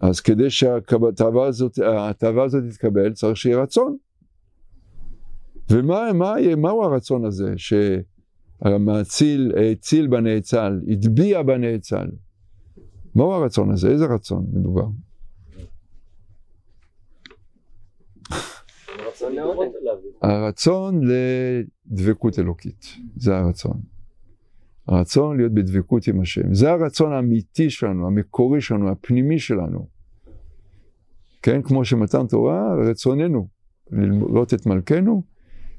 [0.00, 1.78] אז כדי שהתאווה הזאת,
[2.44, 3.96] הזאת תתקבל צריך שיהיה רצון.
[5.70, 12.06] ומה מה, מהו הרצון הזה שהמאציל האציל בנאצל, הטביע בנאצל?
[13.14, 13.88] מהו הרצון הזה?
[13.88, 14.86] איזה רצון מדובר?
[19.34, 19.70] לעונג.
[20.22, 22.86] הרצון לדבקות אלוקית,
[23.16, 23.80] זה הרצון.
[24.88, 26.54] הרצון להיות בדבקות עם השם.
[26.54, 29.86] זה הרצון האמיתי שלנו, המקורי שלנו, הפנימי שלנו.
[31.42, 33.48] כן, כמו שמתן תורה, רצוננו
[33.92, 35.22] לראות את מלכנו,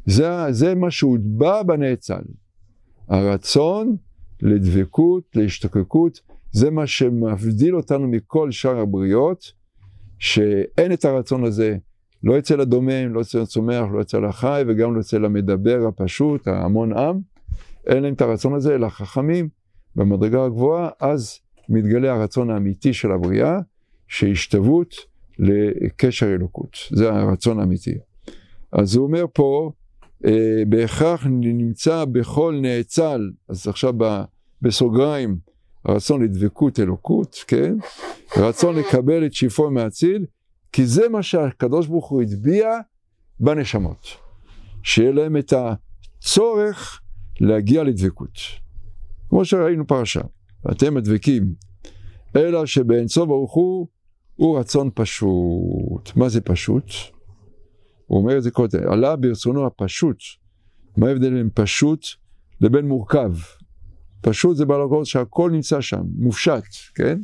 [0.05, 2.21] זה, זה מה שהוטבע בנאצל.
[3.07, 3.95] הרצון
[4.41, 9.51] לדבקות, להשתוקקות, זה מה שמבדיל אותנו מכל שאר הבריות,
[10.19, 11.77] שאין את הרצון הזה
[12.23, 16.97] לא אצל הדומם, לא אצל הצומח, לא אצל החי, וגם לא אצל המדבר הפשוט, ההמון
[16.97, 17.19] עם.
[17.88, 19.49] אין להם את הרצון הזה, אלא חכמים
[19.95, 23.60] במדרגה הגבוהה, אז מתגלה הרצון האמיתי של הבריאה,
[24.08, 24.95] שהשתוות
[25.39, 26.77] לקשר אלוקות.
[26.91, 27.97] זה הרצון האמיתי.
[28.71, 29.71] אז הוא אומר פה,
[30.25, 33.93] אה, בהכרח נמצא בכל נאצל, אז עכשיו
[34.62, 35.38] בסוגריים,
[35.86, 37.75] הרצון לדבקות אלוקות, כן?
[38.38, 40.25] רצון לקבל את שיפו מהציל,
[40.71, 42.69] כי זה מה שהקדוש ברוך הוא הטביע
[43.39, 44.08] בנשמות.
[44.84, 47.01] שיהיה להם את הצורך
[47.39, 48.38] להגיע לדבקות.
[49.29, 50.21] כמו שראינו פרשה,
[50.65, 51.53] ואתם הדבקים,
[52.36, 53.88] אלא שבאינסוף ברוך הוא,
[54.36, 56.15] הוא רצון פשוט.
[56.15, 56.84] מה זה פשוט?
[58.05, 60.17] הוא אומר את זה קודם, עלה ברצונו הפשוט.
[60.97, 62.05] מה ההבדל בין פשוט
[62.62, 63.32] לבין מורכב?
[64.21, 66.63] פשוט זה בלגות שהכל נמצא שם, מופשט,
[66.95, 67.19] כן?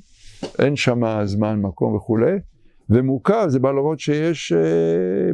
[0.59, 2.31] אין שם זמן, מקום וכולי.
[2.89, 5.31] ומורכב זה בלגות שיש אה,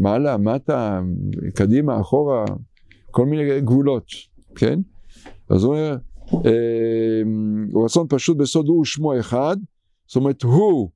[0.00, 1.00] מעלה, מטה,
[1.54, 2.44] קדימה, אחורה,
[3.10, 4.04] כל מיני גבולות,
[4.54, 4.80] כן?
[5.50, 5.96] אז הוא אומר,
[6.46, 9.56] אה, רצון פשוט בסוד הוא שמו אחד,
[10.06, 10.90] זאת אומרת הוא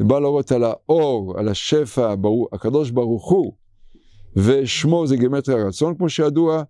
[0.00, 3.52] בא להראות על האור, על השפע, ברור, הקדוש ברוך הוא,
[4.36, 6.62] ושמו זה גמטרי הרצון, כמו שידוע,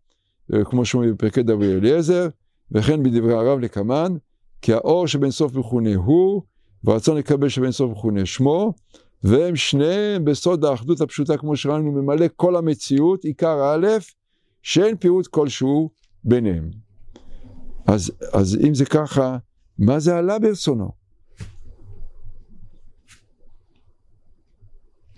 [0.55, 2.29] אה, כמו שאומרים בפרקי דברי אליעזר,
[2.73, 4.17] וכן בדברי הרב לקמן,
[4.63, 6.43] כי האור שבין סוף מכונה הוא,
[6.85, 8.75] והרצון לקבל שבין סוף מכונה שמו,
[9.23, 13.87] והם שניהם בסוד האחדות הפשוטה, כמו שראינו, ממלא כל המציאות, עיקר א',
[14.62, 15.90] שאין פירוט כלשהו
[16.25, 16.70] ביניהם.
[17.87, 19.37] אז, אז אם זה ככה,
[19.79, 20.88] מה זה עלה ברצונו?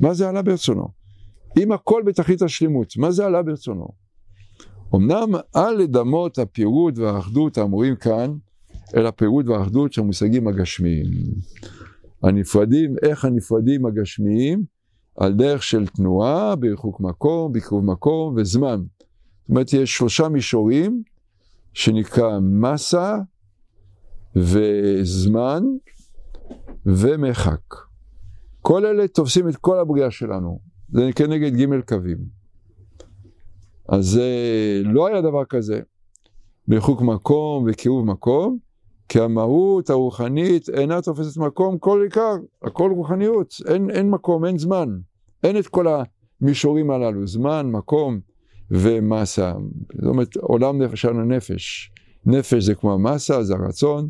[0.01, 0.89] מה זה עלה ברצונו?
[1.59, 3.89] אם הכל בתכלית השלמות, מה זה עלה ברצונו?
[4.95, 8.35] אמנם אל לדמות הפירוד והאחדות האמורים כאן,
[8.95, 11.11] אל הפירוד והאחדות של המושגים הגשמיים.
[12.23, 14.65] הנפרדים, איך הנפרדים הגשמיים?
[15.17, 18.83] על דרך של תנועה, בריחוק מקום, בקרוב מקום וזמן.
[19.41, 21.03] זאת אומרת, יש שלושה מישורים
[21.73, 23.17] שנקרא מסה
[24.37, 25.63] וזמן
[26.87, 27.75] ומרחק.
[28.63, 30.59] כל אלה תופסים את כל הבריאה שלנו.
[30.93, 32.19] זה כנגד ג' קווים.
[33.89, 34.21] אז
[34.85, 35.81] לא היה דבר כזה.
[36.69, 38.59] בריחוק מקום וקירוב מקום,
[39.09, 44.89] כי המהות הרוחנית אינה תופסת מקום כל עיקר, הכל רוחניות, אין, אין מקום, אין זמן,
[45.45, 45.87] אין את כל
[46.41, 48.21] המישורים הללו, זמן, מקום
[48.71, 49.53] ומסה.
[49.95, 51.93] זאת אומרת, עולם על הנפש.
[52.27, 54.09] נפש זה כמו המסה, זה הרצון,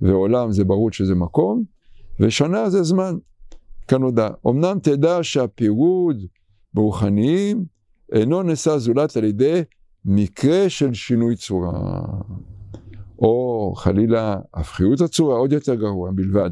[0.00, 1.62] ועולם זה ברור שזה מקום,
[2.20, 3.14] ושנה זה זמן.
[3.88, 4.28] כנודע.
[4.46, 6.16] אמנם תדע שהפירוד
[6.74, 7.64] ברוחניים
[8.12, 9.62] אינו נעשה זולת על ידי
[10.04, 12.02] מקרה של שינוי צורה.
[13.18, 16.50] או חלילה הפכיות הצורה, עוד יותר גרוע בלבד.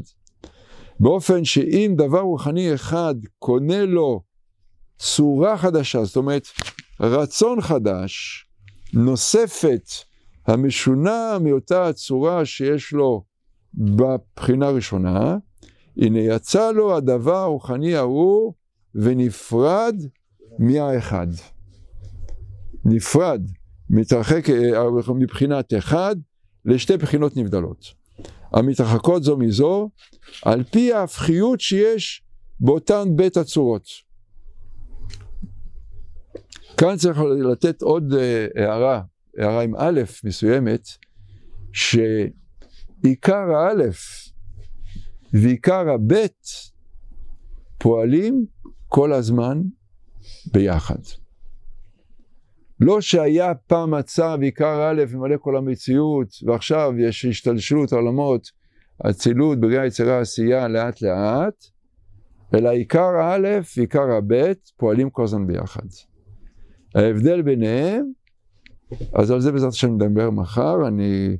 [0.99, 4.21] באופן שאם דבר רוחני אחד קונה לו
[4.97, 6.47] צורה חדשה, זאת אומרת
[6.99, 8.45] רצון חדש,
[8.93, 9.89] נוספת,
[10.47, 13.23] המשונה מאותה הצורה שיש לו
[13.73, 15.37] בבחינה הראשונה,
[15.97, 18.53] הנה יצא לו הדבר הרוחני ההוא
[18.95, 19.95] ונפרד
[20.59, 21.27] מהאחד.
[22.85, 23.41] נפרד
[23.89, 26.15] מתרחק אה, מבחינת אחד
[26.65, 27.93] לשתי בחינות נבדלות.
[28.53, 29.89] המתרחקות זו מזו
[30.45, 32.23] על פי ההפכיות שיש
[32.59, 33.87] באותן בית הצורות.
[36.77, 37.19] כאן צריך
[37.51, 39.01] לתת עוד אה, הערה,
[39.37, 40.87] הערה עם א' מסוימת,
[41.73, 44.29] שעיקר האלף
[45.33, 46.47] ועיקר הבית
[47.77, 48.45] פועלים
[48.87, 49.61] כל הזמן
[50.53, 51.22] ביחד.
[52.85, 58.51] לא שהיה פעם מצב עיקר א' ממלא כל המציאות ועכשיו יש השתלשלות עולמות
[59.09, 61.65] אצילות בריאה יצירה עשייה לאט לאט
[62.53, 65.85] אלא עיקר א' ועיקר הב' פועלים כל הזמן ביחד.
[66.95, 68.11] ההבדל ביניהם
[69.13, 71.37] אז על זה בעזרת השם נדבר מחר אני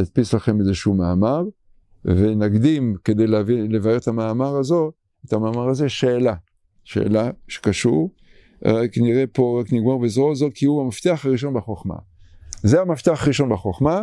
[0.00, 1.42] אדפיס לכם איזשהו מאמר
[2.04, 3.26] ונקדים כדי
[3.68, 4.92] לבאר את המאמר הזו
[5.26, 6.34] את המאמר הזה שאלה
[6.84, 8.10] שאלה שקשור
[8.64, 11.94] רק נראה פה, רק נגמור בזרוע זאת, כי הוא המפתח הראשון בחוכמה.
[12.62, 14.02] זה המפתח הראשון בחוכמה,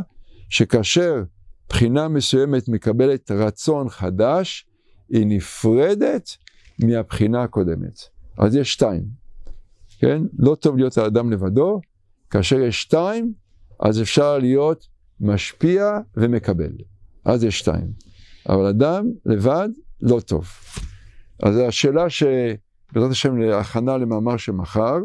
[0.50, 1.24] שכאשר
[1.70, 4.66] בחינה מסוימת מקבלת רצון חדש,
[5.10, 6.30] היא נפרדת
[6.80, 8.00] מהבחינה הקודמת.
[8.38, 9.04] אז יש שתיים,
[10.00, 10.22] כן?
[10.40, 11.82] לא טוב להיות האדם לבדו,
[12.30, 13.34] כאשר יש שתיים,
[13.80, 14.88] אז אפשר להיות
[15.20, 16.72] משפיע ומקבל.
[17.26, 17.92] אז יש שתיים.
[18.50, 19.70] אבל אדם לבד
[20.02, 20.48] לא טוב.
[21.44, 22.24] אז השאלה ש...
[22.94, 24.98] בעזרת השם להכנה למאמר שמחר,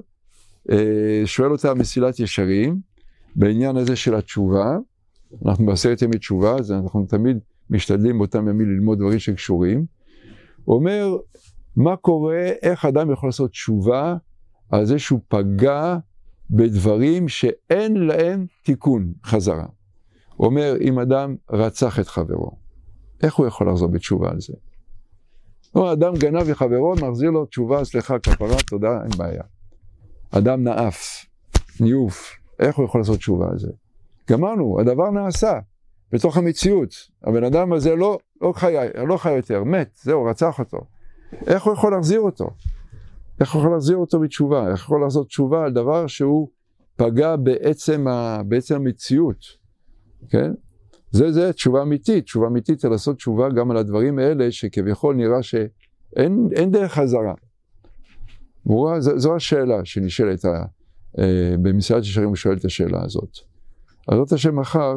[0.70, 2.80] אה, שואל אותה מסילת ישרים
[3.36, 4.76] בעניין הזה של התשובה,
[5.46, 7.38] אנחנו בעשרת ימי תשובה, אז אנחנו תמיד
[7.70, 9.84] משתדלים באותם ימים ללמוד דברים שקשורים.
[10.64, 11.16] הוא אומר,
[11.76, 14.16] מה קורה, איך אדם יכול לעשות תשובה
[14.70, 15.96] על זה שהוא פגע
[16.50, 19.66] בדברים שאין להם תיקון חזרה.
[20.36, 22.50] הוא אומר, אם אדם רצח את חברו,
[23.22, 24.52] איך הוא יכול לחזור בתשובה על זה?
[25.74, 29.42] או אדם גנב לחברו, מחזיר לו תשובה, סליחה, כפרה, תודה, אין בעיה.
[30.30, 31.26] אדם נאף,
[31.80, 33.70] ניאוף, איך הוא יכול לעשות תשובה על זה?
[34.30, 35.58] גמרנו, הדבר נעשה
[36.12, 36.94] בתוך המציאות.
[37.24, 38.74] הבן אדם הזה לא, לא, חי,
[39.08, 40.78] לא חי יותר, מת, זהו, רצח אותו.
[41.46, 42.50] איך הוא יכול להחזיר אותו?
[43.40, 44.60] איך הוא יכול להחזיר אותו בתשובה?
[44.60, 46.48] איך הוא יכול לעשות תשובה על דבר שהוא
[46.96, 49.44] פגע בעצם, ה, בעצם המציאות,
[50.30, 50.52] כן?
[51.10, 55.42] זה, זה תשובה אמיתית, תשובה אמיתית זה לעשות תשובה גם על הדברים האלה שכביכול נראה
[55.42, 57.34] שאין דרך חזרה.
[58.98, 60.44] זו, זו השאלה שנשאלת,
[61.18, 63.38] אה, במשרד ישרים הוא שואל את השאלה הזאת.
[64.08, 64.96] אז זאת השם מחר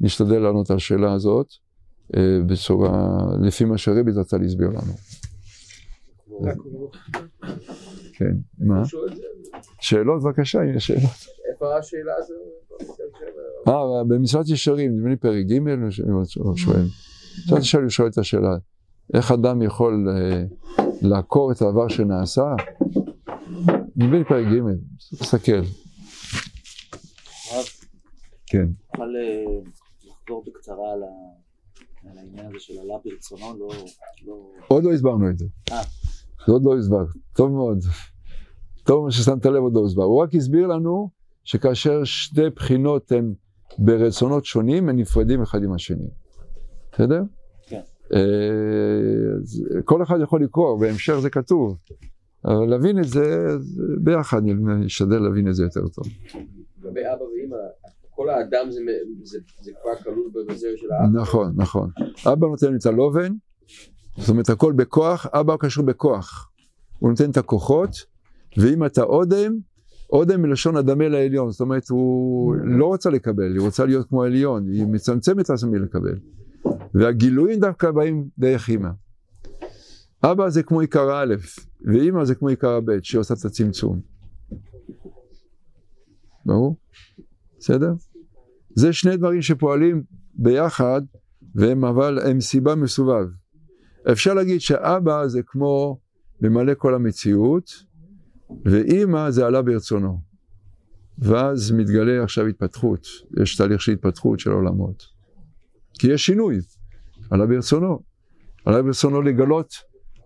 [0.00, 1.46] נשתדל לענות על השאלה הזאת
[2.16, 3.08] אה, בצורה,
[3.42, 4.92] לפי מה שרבי רצה להסביר לנו.
[8.12, 8.82] כן, מה?
[9.80, 11.37] שאלות בבקשה, אם יש שאלות.
[11.58, 12.36] איפה השאלה הזאת?
[13.68, 15.68] אה, במשרד ישרים, נדמה לי פרק ג'
[16.38, 16.84] הוא שואל.
[17.46, 18.56] משרד ישרים הוא שואל את השאלה,
[19.14, 20.44] איך אדם יכול אה,
[21.02, 22.54] לעקור את הדבר שנעשה?
[23.96, 24.60] נדמה לי פרק ג',
[25.18, 25.62] תסתכל.
[28.46, 28.66] כן.
[28.92, 29.44] תוכל אה,
[30.06, 31.02] לחזור בקצרה על
[32.18, 33.68] העניין הזה של עלה ברצונו, לא...
[34.26, 35.44] לא- עוד לא הסברנו את זה.
[35.72, 35.82] אה.
[36.46, 37.04] זה עוד לא הסבר,
[37.36, 37.78] טוב מאוד.
[38.84, 40.02] טוב ששמת לב עוד לא הסבר.
[40.02, 41.17] הוא רק הסביר לנו
[41.48, 43.34] שכאשר שתי בחינות הן
[43.78, 46.08] ברצונות שונים, הם נפרדים אחד עם השני.
[46.92, 47.22] בסדר?
[47.66, 47.80] כן.
[48.14, 51.76] אה, כל אחד יכול לקרוא, בהמשך זה כתוב.
[52.44, 53.46] אבל להבין את זה,
[54.00, 56.04] ביחד נשתדל להבין את זה יותר טוב.
[56.82, 57.56] לגבי אבא ואמא,
[58.10, 58.80] כל האדם זה,
[59.22, 61.20] זה, זה כבר כלול בזרע של האבא?
[61.20, 61.90] נכון, נכון.
[62.32, 63.32] אבא נותן את הלובן,
[64.16, 66.50] זאת אומרת הכל בכוח, אבא קשור בכוח.
[66.98, 67.90] הוא נותן את הכוחות,
[68.56, 69.58] ואם אתה אודם,
[70.12, 74.68] אודם מלשון אדמה לעליון, זאת אומרת הוא לא רוצה לקבל, היא רוצה להיות כמו עליון,
[74.68, 76.18] היא מצמצמת את עצמי לקבל.
[76.94, 78.90] והגילויים דווקא באים דרך אימא.
[80.22, 81.34] אבא זה כמו עיקר א',
[81.84, 84.00] ואימא זה כמו עיקר ב', שהיא עושה את הצמצום.
[86.46, 86.76] ברור?
[87.58, 87.92] בסדר?
[88.74, 90.02] זה שני דברים שפועלים
[90.34, 91.02] ביחד,
[91.54, 93.26] והם אבל הם סיבה מסובב.
[94.12, 95.98] אפשר להגיד שאבא זה כמו
[96.40, 97.70] ממלא כל המציאות,
[98.64, 100.18] ואימא זה עלה ברצונו.
[101.18, 103.06] ואז מתגלה עכשיו התפתחות,
[103.42, 105.02] יש תהליך של התפתחות של עולמות.
[105.98, 106.58] כי יש שינוי,
[107.30, 107.98] עלה ברצונו.
[108.64, 109.74] עלה ברצונו לגלות,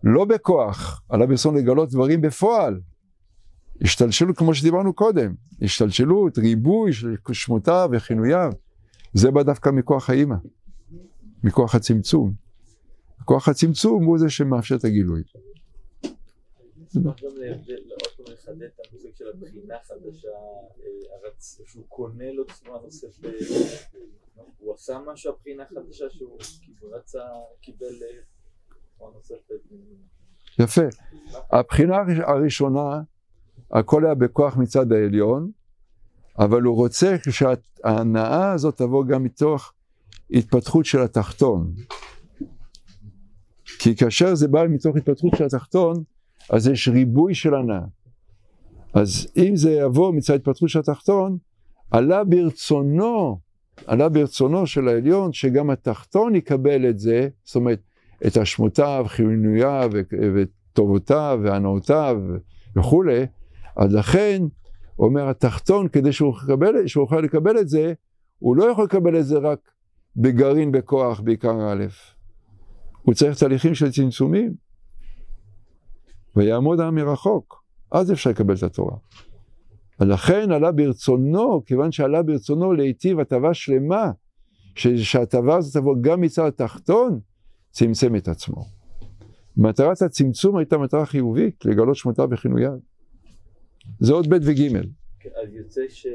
[0.05, 2.81] לא בכוח, עלה ברצונו לגלות דברים בפועל.
[3.83, 8.53] השתלשלות, כמו שדיברנו קודם, השתלשלות, ריבוי של שמותיו וכינוייו,
[9.13, 10.37] זה בא דווקא מכוח האימא,
[11.45, 12.33] מכוח הצמצום.
[13.25, 15.23] כוח הצמצום הוא זה שמאפשר את הגילוי.
[16.97, 17.31] נשמח גם
[17.91, 23.33] עוד פעם לחדד את המושג של הבחינה חדשה, אה, שהוא קונה לו תנועה נוספת,
[24.59, 26.39] הוא עשה משהו הבחינה חדשה שהוא
[26.83, 27.23] רצה,
[27.61, 28.23] קיבל אה,
[28.97, 29.61] תנועה נוספת.
[30.59, 30.83] יפה.
[31.51, 33.01] הבחינה הראשונה,
[33.71, 35.51] הכל היה בכוח מצד העליון,
[36.39, 39.73] אבל הוא רוצה שההנאה הזאת תבוא גם מתוך
[40.31, 41.73] התפתחות של התחתון.
[43.79, 46.05] כי כאשר זה בא מתוך התפתחות של התחתון,
[46.53, 47.85] אז יש ריבוי של הנאה.
[48.95, 51.39] אז אם זה יבוא מצד התפתחות של התחתון,
[51.91, 53.39] עלה ברצונו,
[53.87, 57.81] עלה ברצונו של העליון, שגם התחתון יקבל את זה, זאת אומרת,
[58.27, 59.91] את אשמותיו, חיונויו
[60.35, 62.17] וטובותיו והנאותיו
[62.77, 63.27] וכולי,
[63.77, 64.43] אז לכן,
[64.99, 67.93] אומר התחתון, כדי שהוא, יקבל, שהוא יוכל לקבל את זה,
[68.39, 69.59] הוא לא יכול לקבל את זה רק
[70.17, 71.85] בגרעין בכוח בעיקר א',
[73.03, 74.62] הוא צריך תהליכים של צמצומים.
[76.37, 78.97] ויעמוד העם מרחוק, אז אפשר לקבל את התורה.
[80.01, 84.11] ולכן עלה ברצונו, כיוון שעלה ברצונו להיטיב הטבה שלמה,
[84.75, 87.21] שההטבה הזאת תבוא גם מצד התחתון,
[87.71, 88.65] צמצם את עצמו.
[89.57, 92.73] מטרת הצמצום הייתה מטרה חיובית, לגלות שמותיו וכינוייו.
[94.01, 94.83] זה עוד ב' וג'.
[95.21, 96.07] כן, אז יוצא ש...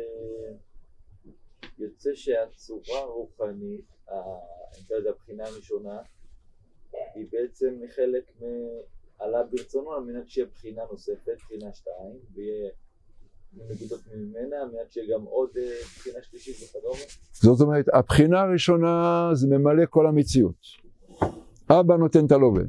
[1.80, 3.86] יוצא שהצורה הרוחנית,
[5.09, 5.97] הבחינה הראשונה,
[7.15, 8.45] היא בעצם חלק מ...
[9.20, 12.70] עלה ברצונו על מנת שיהיה בחינה נוספת, בחינה שתיים, ויהיה
[13.53, 15.63] נקודות ממנה, על מנת שיהיה גם עוד אה,
[15.97, 16.99] בחינה שלישית וכדומה.
[17.32, 20.55] זאת אומרת, הבחינה הראשונה זה ממלא כל המציאות.
[21.70, 22.68] אבא נותן את הלובן.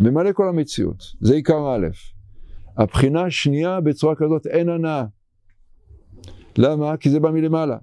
[0.00, 1.86] ממלא כל המציאות, זה עיקר א'.
[2.76, 5.04] הבחינה השנייה בצורה כזאת אין הנאה.
[6.58, 6.96] למה?
[6.96, 7.78] כי זה בא מלמעלה.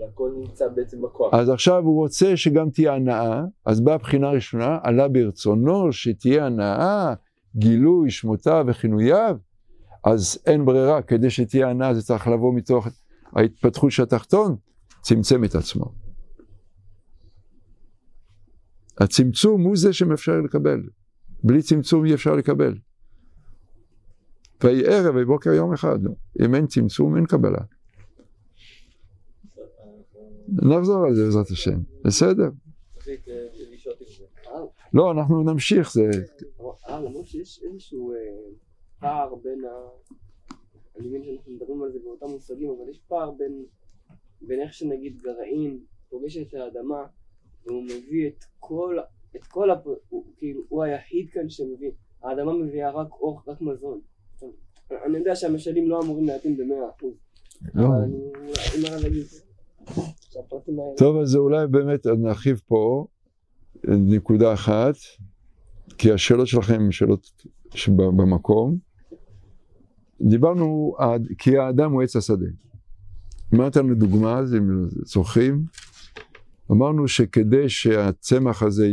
[0.00, 1.34] והכל נמצא בעצם בכוח.
[1.34, 7.14] אז עכשיו הוא רוצה שגם תהיה הנאה, אז באה הבחינה הראשונה, עלה ברצונו שתהיה הנאה,
[7.56, 9.36] גילוי שמותיו וכינוייו,
[10.04, 12.86] אז אין ברירה, כדי שתהיה הנאה זה צריך לבוא מתוך
[13.36, 14.56] ההתפתחות של התחתון,
[15.00, 15.92] צמצם את עצמו.
[19.00, 20.82] הצמצום הוא זה שמאפשר לקבל,
[21.44, 22.74] בלי צמצום אי אפשר לקבל.
[24.64, 25.98] ויהי ערב ובוקר יום אחד,
[26.44, 27.58] אם אין צמצום אין קבלה.
[30.48, 32.48] נחזור על זה בעזרת השם, בסדר.
[34.94, 36.10] לא, אנחנו נמשיך, זה...
[36.88, 38.16] אה, למרות שיש איזשהו אה,
[39.00, 39.68] פער בין ה...
[40.98, 43.64] אני מבין שאנחנו מדברים על זה באותם מושגים, אבל יש פער בין,
[44.42, 45.78] בין איך שנגיד גרעין
[46.08, 47.04] פוגש את האדמה
[47.66, 48.98] והוא מביא את כל,
[49.36, 49.86] את כל, הפ...
[50.08, 51.90] הוא, כאילו, הוא היחיד כאן שמביא,
[52.22, 54.00] האדמה מביאה רק אור, רק מזון.
[55.06, 57.14] אני יודע שהמשלים לא אמורים להתאים במאה אחוז.
[57.74, 57.86] לא.
[57.86, 58.14] אבל אני
[58.76, 59.08] אומר האלה-
[60.96, 63.06] טוב, אז אולי באמת נרחיב פה
[63.84, 64.94] נקודה אחת,
[65.98, 67.30] כי השאלות שלכם הן שאלות
[67.74, 68.78] שבמקום.
[70.20, 70.96] דיברנו,
[71.38, 72.46] כי האדם הוא עץ השדה.
[73.52, 75.64] מה נתנו דוגמה, אם זוכרים?
[76.70, 78.88] אמרנו שכדי שהצמח הזה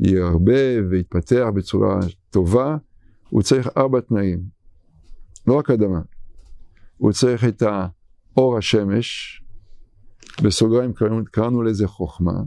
[0.00, 2.76] ירבה ויתפתח בצורה טובה,
[3.30, 4.42] הוא צריך ארבע תנאים.
[5.46, 6.00] לא רק אדמה.
[6.96, 7.62] הוא צריך את
[8.36, 9.41] אור השמש,
[10.42, 12.42] בסוגריים קראנו, קראנו לזה חוכמה.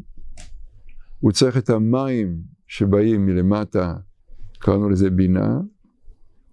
[1.20, 3.96] הוא צריך את המים שבאים מלמטה,
[4.60, 5.60] קראנו לזה בינה.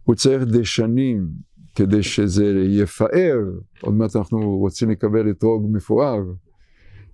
[0.05, 1.28] הוא צריך דשנים
[1.74, 3.39] כדי שזה יפאר,
[3.80, 6.22] עוד מעט אנחנו רוצים לקבל אתרוג מפואר,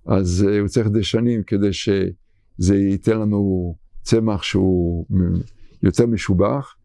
[0.07, 5.07] אז uh, הוא צריך דשנים כדי שזה ייתן לנו צמח שהוא
[5.83, 6.77] יותר משובח,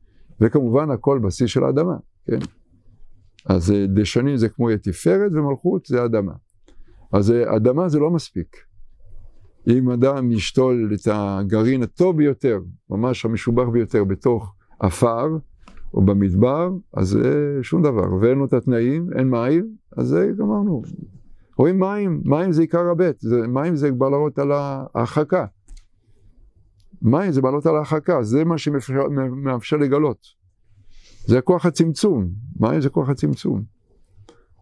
[0.42, 1.96] וכמובן הכל בסיס של האדמה,
[2.28, 2.40] כן?
[3.46, 6.34] אז uh, דשנים זה כמו תפארת ומלכות זה אדמה.
[7.14, 8.58] אז uh, אדמה זה לא מספיק.
[9.68, 12.60] אם אדם ישתול את הגרעין הטוב ביותר,
[12.90, 15.38] ממש המשובח ביותר, בתוך עפר
[15.94, 18.14] או במדבר, אז זה שום דבר.
[18.22, 20.82] ואין לו את התנאים, אין מים, אז זה גמרנו.
[21.58, 22.84] רואים מים, מים זה עיקר
[23.20, 25.46] זה, מים זה בא להראות על ההרחקה.
[27.02, 30.18] מים זה בא להראות על ההרחקה, זה מה שמאפשר מאפשר לגלות.
[31.28, 33.73] זה כוח הצמצום, מים זה כוח הצמצום.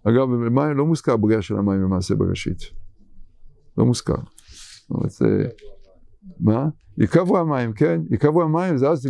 [0.04, 2.60] אגב, מים לא מוזכר בריאה של המים במעשה בראשית.
[3.78, 4.16] לא מוזכר.
[5.08, 5.48] זה...
[6.40, 6.70] מה?
[6.98, 8.02] יקברו המים, כן?
[8.12, 9.10] יקברו המים, זה אז,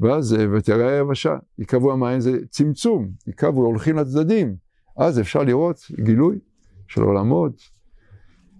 [0.00, 1.36] ואז ותראה היבשה.
[1.58, 4.56] יקברו המים זה צמצום, יקברו, הולכים לצדדים.
[4.96, 6.38] אז אפשר לראות גילוי
[6.88, 7.52] של עולמות,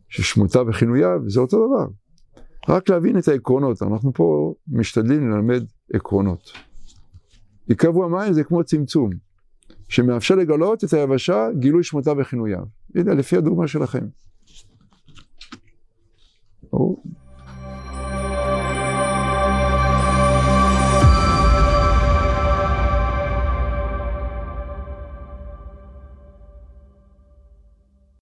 [0.08, 1.86] ששמותיו וכינוייו, זה אותו דבר.
[2.68, 6.52] רק להבין את העקרונות, אנחנו פה משתדלים ללמד עקרונות.
[7.68, 9.10] יקברו המים זה כמו צמצום,
[9.88, 12.64] שמאפשר לגלות את היבשה, גילוי שמותיו וכינוייו.
[12.94, 14.06] הנה, לפי הדוגמה שלכם.
[16.72, 17.02] ברור?